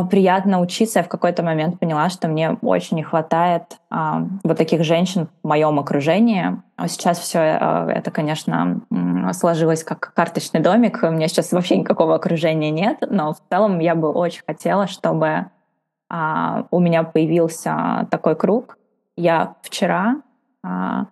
приятно 0.10 0.60
учиться. 0.60 1.00
Я 1.00 1.04
в 1.04 1.08
какой-то 1.08 1.42
момент 1.42 1.80
поняла, 1.80 2.10
что 2.10 2.28
мне 2.28 2.58
очень 2.62 2.98
не 2.98 3.04
хватает 3.04 3.78
а, 3.90 4.26
вот 4.44 4.58
таких 4.58 4.84
женщин 4.84 5.30
в 5.42 5.48
моем 5.48 5.80
окружении. 5.80 6.62
А 6.76 6.88
сейчас 6.90 7.18
все 7.20 7.40
а, 7.40 7.90
это, 7.90 8.12
конечно, 8.12 8.82
сложилось 9.32 9.86
как 9.86 10.14
карточный 10.14 10.60
домик. 10.60 11.00
У 11.02 11.12
меня 11.12 11.30
сейчас 11.30 11.54
вообще 11.54 11.78
никакого 11.78 12.16
окружения 12.16 12.72
нет, 12.72 13.04
но 13.10 13.34
в 13.34 13.40
целом 13.50 13.80
я 13.80 13.96
бы 13.96 14.12
очень 14.12 14.42
хотела, 14.46 14.88
чтобы 14.88 15.46
а, 16.10 16.66
у 16.72 16.80
меня 16.80 17.04
появился 17.04 18.08
такой 18.12 18.36
круг. 18.36 18.78
Я 19.16 19.56
вчера 19.62 20.18
а, 20.62 21.06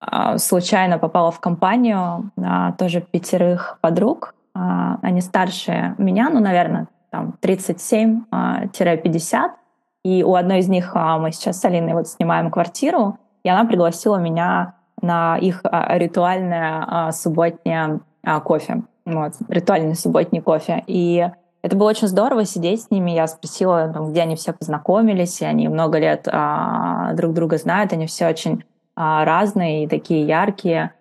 а, 0.00 0.38
случайно 0.38 0.98
попала 0.98 1.30
в 1.30 1.40
компанию 1.40 2.30
а, 2.36 2.72
тоже 2.72 3.00
пятерых 3.00 3.78
подруг. 3.80 4.34
А, 4.54 4.98
они 5.02 5.20
старше 5.20 5.94
меня, 5.98 6.30
ну, 6.30 6.40
наверное, 6.40 6.86
там 7.10 7.34
37-50, 7.40 8.24
а, 8.30 9.56
и 10.04 10.22
у 10.22 10.34
одной 10.34 10.60
из 10.60 10.68
них 10.68 10.92
а, 10.94 11.18
мы 11.18 11.32
сейчас 11.32 11.60
с 11.60 11.64
Алиной 11.64 11.94
вот 11.94 12.08
снимаем 12.08 12.50
квартиру, 12.50 13.18
и 13.42 13.48
она 13.48 13.64
пригласила 13.64 14.16
меня 14.16 14.74
на 15.00 15.36
их 15.38 15.60
а, 15.64 15.96
ритуальное 15.98 17.10
субботнее 17.12 18.00
кофе, 18.44 18.82
вот, 19.04 19.34
ритуальный 19.48 19.94
субботний 19.94 20.40
кофе. 20.40 20.84
И 20.86 21.30
это 21.62 21.76
было 21.76 21.90
очень 21.90 22.08
здорово 22.08 22.44
сидеть 22.44 22.82
с 22.82 22.90
ними. 22.90 23.10
Я 23.10 23.26
спросила, 23.26 23.88
там, 23.92 24.10
где 24.10 24.22
они 24.22 24.36
все 24.36 24.52
познакомились, 24.52 25.40
и 25.40 25.44
они 25.44 25.68
много 25.68 25.98
лет 25.98 26.28
а, 26.30 27.12
друг 27.14 27.34
друга 27.34 27.58
знают, 27.58 27.92
они 27.92 28.06
все 28.06 28.28
очень 28.28 28.64
а, 28.94 29.24
разные 29.24 29.84
и 29.84 29.88
такие 29.88 30.26
яркие 30.26 30.92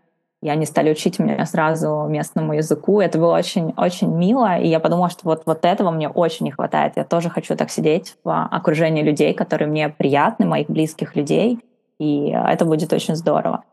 и 0.41 0.49
они 0.49 0.65
стали 0.65 0.91
учить 0.91 1.17
меня 1.17 1.45
сразу 1.45 2.05
местному 2.07 2.53
языку. 2.53 3.01
Это 3.01 3.17
было 3.17 3.35
очень-очень 3.35 4.13
мило, 4.13 4.57
и 4.57 4.67
я 4.67 4.79
подумала, 4.79 5.09
что 5.09 5.21
вот, 5.23 5.43
вот 5.45 5.65
этого 5.65 5.89
мне 5.89 6.09
очень 6.09 6.45
не 6.45 6.51
хватает. 6.51 6.93
Я 6.95 7.05
тоже 7.05 7.29
хочу 7.29 7.55
так 7.55 7.71
сидеть 7.71 8.15
в 8.23 8.45
окружении 8.45 9.01
людей, 9.01 9.33
которые 9.33 9.67
мне 9.67 9.89
приятны, 9.89 10.45
моих 10.45 10.67
близких 10.67 11.15
людей, 11.15 11.59
и 11.99 12.29
это 12.29 12.65
будет 12.65 12.93
очень 12.93 13.15
здорово. 13.15 13.63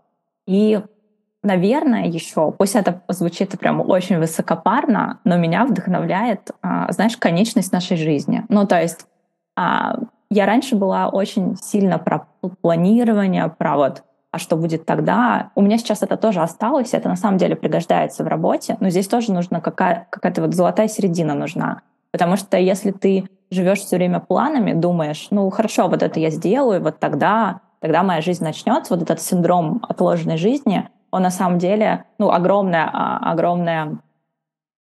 И, 0.47 0.81
наверное, 1.43 2.07
еще, 2.07 2.51
пусть 2.51 2.77
это 2.77 3.03
звучит 3.09 3.59
прям 3.59 3.81
очень 3.81 4.19
высокопарно, 4.19 5.21
но 5.25 5.37
меня 5.37 5.67
вдохновляет, 5.67 6.51
а, 6.63 6.91
знаешь, 6.93 7.17
конечность 7.19 7.73
нашей 7.73 7.99
жизни. 7.99 8.45
Ну, 8.49 8.67
то 8.67 8.81
есть 8.81 9.07
а, 9.55 9.99
я 10.31 10.47
раньше 10.47 10.77
была 10.77 11.09
очень 11.09 11.57
сильно 11.57 11.99
про 11.99 12.27
планирование, 12.63 13.49
про 13.49 13.77
вот 13.77 14.03
а 14.35 14.39
что 14.41 14.57
будет 14.57 14.85
тогда? 14.85 15.51
У 15.55 15.63
меня 15.63 15.79
сейчас 15.79 16.03
это 16.03 16.17
тоже 16.17 16.41
осталось, 16.41 16.93
это 16.93 17.09
на 17.09 17.15
самом 17.15 17.39
деле 17.39 17.55
пригождается 17.55 18.25
в 18.25 18.27
работе, 18.27 18.77
но 18.81 18.91
здесь 18.91 19.07
тоже 19.07 19.33
нужна 19.33 19.61
какая- 19.61 20.09
какая-то 20.11 20.43
вот 20.43 20.55
золотая 20.55 20.89
середина 20.89 21.35
нужна. 21.35 21.83
Потому 22.11 22.37
что 22.37 22.57
если 22.57 22.91
ты 22.91 23.29
живешь 23.53 23.79
все 23.79 23.95
время 23.97 24.19
планами, 24.19 24.73
думаешь, 24.73 25.29
ну 25.31 25.49
хорошо, 25.51 25.87
вот 25.87 26.03
это 26.03 26.19
я 26.19 26.31
сделаю, 26.31 26.83
вот 26.83 26.99
тогда, 26.99 27.61
тогда 27.79 28.03
моя 28.03 28.21
жизнь 28.23 28.43
начнется, 28.43 28.93
вот 28.95 29.05
этот 29.05 29.21
синдром 29.21 29.81
отложенной 29.89 30.37
жизни, 30.37 30.89
он 31.13 31.23
на 31.23 31.31
самом 31.31 31.61
деле, 31.61 32.05
ну, 32.19 32.33
огромное, 32.33 32.91
а, 32.93 33.31
огромное 33.31 33.99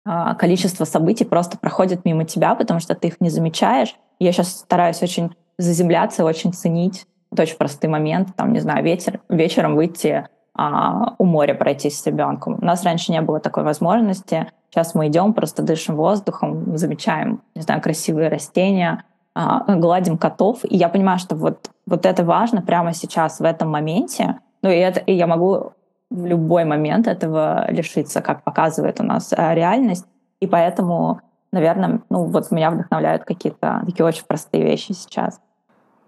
а, 0.07 0.33
количество 0.33 0.85
событий 0.85 1.23
просто 1.23 1.59
проходит 1.59 2.03
мимо 2.03 2.25
тебя, 2.25 2.55
потому 2.55 2.79
что 2.79 2.95
ты 2.95 3.09
их 3.09 3.21
не 3.21 3.29
замечаешь. 3.29 3.95
Я 4.17 4.31
сейчас 4.31 4.49
стараюсь 4.49 5.03
очень 5.03 5.35
заземляться, 5.59 6.25
очень 6.25 6.51
ценить 6.51 7.05
это 7.35 7.43
очень 7.43 7.57
простой 7.57 7.89
момент, 7.89 8.29
там, 8.35 8.53
не 8.53 8.59
знаю, 8.59 8.83
ветер, 8.83 9.19
вечером 9.29 9.75
выйти 9.75 10.27
а, 10.57 11.15
у 11.17 11.25
моря 11.25 11.53
пройтись 11.53 11.99
с 11.99 12.05
ребенком. 12.07 12.57
У 12.61 12.65
нас 12.65 12.83
раньше 12.83 13.11
не 13.11 13.21
было 13.21 13.39
такой 13.39 13.63
возможности. 13.63 14.47
Сейчас 14.69 14.95
мы 14.95 15.07
идем, 15.07 15.33
просто 15.33 15.63
дышим 15.63 15.95
воздухом, 15.95 16.77
замечаем, 16.77 17.41
не 17.55 17.61
знаю, 17.61 17.81
красивые 17.81 18.29
растения, 18.29 19.03
а, 19.33 19.75
гладим 19.75 20.17
котов. 20.17 20.59
И 20.63 20.77
я 20.77 20.87
понимаю, 20.87 21.19
что 21.19 21.35
вот, 21.35 21.69
вот 21.85 22.05
это 22.05 22.23
важно 22.23 22.61
прямо 22.61 22.93
сейчас, 22.93 23.39
в 23.39 23.43
этом 23.43 23.69
моменте. 23.69 24.39
Ну 24.61 24.69
и, 24.69 24.77
это, 24.77 25.01
и 25.01 25.13
я 25.13 25.27
могу 25.27 25.73
в 26.09 26.25
любой 26.25 26.63
момент 26.63 27.07
этого 27.07 27.69
лишиться, 27.69 28.21
как 28.21 28.43
показывает 28.43 29.01
у 29.01 29.03
нас 29.03 29.33
а, 29.35 29.53
реальность. 29.53 30.05
И 30.39 30.47
поэтому, 30.47 31.19
наверное, 31.51 31.99
ну 32.09 32.25
вот 32.25 32.49
меня 32.51 32.71
вдохновляют 32.71 33.25
какие-то 33.25 33.81
такие 33.85 34.05
очень 34.05 34.23
простые 34.25 34.63
вещи 34.63 34.93
сейчас. 34.93 35.41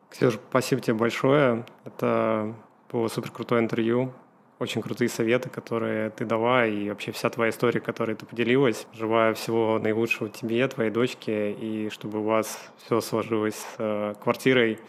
Ксюша, 0.09 0.39
спасибо 0.49 0.81
тебе 0.81 0.93
большое. 0.93 1.65
Это 1.83 2.55
было 2.91 3.07
супер 3.07 3.31
крутое 3.31 3.61
интервью. 3.61 4.13
Очень 4.59 4.81
крутые 4.81 5.09
советы, 5.09 5.49
которые 5.49 6.09
ты 6.09 6.25
дала, 6.25 6.65
и 6.65 6.89
вообще 6.89 7.11
вся 7.11 7.29
твоя 7.29 7.51
история, 7.51 7.79
которой 7.79 8.15
ты 8.15 8.25
поделилась. 8.25 8.87
Желаю 8.93 9.35
всего 9.35 9.77
наилучшего 9.77 10.29
тебе, 10.29 10.67
твоей 10.67 10.89
дочке, 10.89 11.51
и 11.51 11.89
чтобы 11.91 12.19
у 12.19 12.23
вас 12.23 12.71
все 12.77 12.99
сложилось 13.01 13.55
с 13.55 13.75
э, 13.77 14.15
квартирой. 14.23 14.79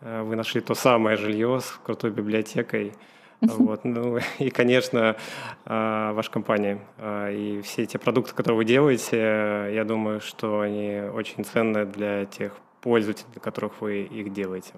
Э, 0.00 0.22
вы 0.22 0.34
нашли 0.34 0.62
то 0.62 0.74
самое 0.74 1.18
жилье 1.18 1.60
с 1.60 1.78
крутой 1.84 2.10
библиотекой. 2.10 2.92
Вот. 3.40 3.84
Ну, 3.84 4.18
и, 4.40 4.50
конечно, 4.50 5.14
э, 5.64 6.12
ваша 6.12 6.28
компания 6.28 6.80
и 7.30 7.60
все 7.62 7.86
те 7.86 7.96
продукты, 7.96 8.34
которые 8.34 8.56
вы 8.56 8.64
делаете, 8.64 9.70
я 9.72 9.84
думаю, 9.84 10.20
что 10.20 10.60
они 10.60 11.02
очень 11.14 11.44
ценны 11.44 11.84
для 11.84 12.24
тех 12.24 12.52
пользователей, 12.80 13.28
для 13.32 13.40
которых 13.40 13.80
вы 13.80 14.02
их 14.02 14.32
делаете. 14.32 14.72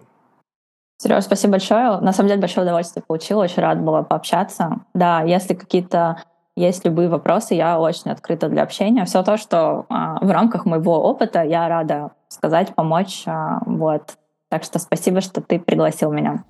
Сереж, 0.98 1.24
спасибо 1.24 1.52
большое. 1.52 1.98
На 2.00 2.12
самом 2.12 2.28
деле 2.28 2.40
большое 2.40 2.66
удовольствие 2.66 3.02
получила, 3.06 3.44
очень 3.44 3.62
рад 3.62 3.80
была 3.80 4.02
пообщаться. 4.02 4.80
Да, 4.92 5.22
если 5.22 5.54
какие-то 5.54 6.22
есть 6.56 6.84
любые 6.84 7.08
вопросы, 7.08 7.54
я 7.54 7.80
очень 7.80 8.10
открыта 8.10 8.48
для 8.48 8.62
общения. 8.62 9.04
Все 9.06 9.22
то, 9.22 9.38
что 9.38 9.86
а, 9.88 10.18
в 10.20 10.30
рамках 10.30 10.66
моего 10.66 11.02
опыта, 11.02 11.42
я 11.42 11.68
рада 11.68 12.10
сказать, 12.28 12.74
помочь. 12.74 13.22
А, 13.26 13.60
вот. 13.64 14.18
Так 14.50 14.64
что 14.64 14.78
спасибо, 14.78 15.20
что 15.22 15.40
ты 15.40 15.58
пригласил 15.58 16.12
меня. 16.12 16.44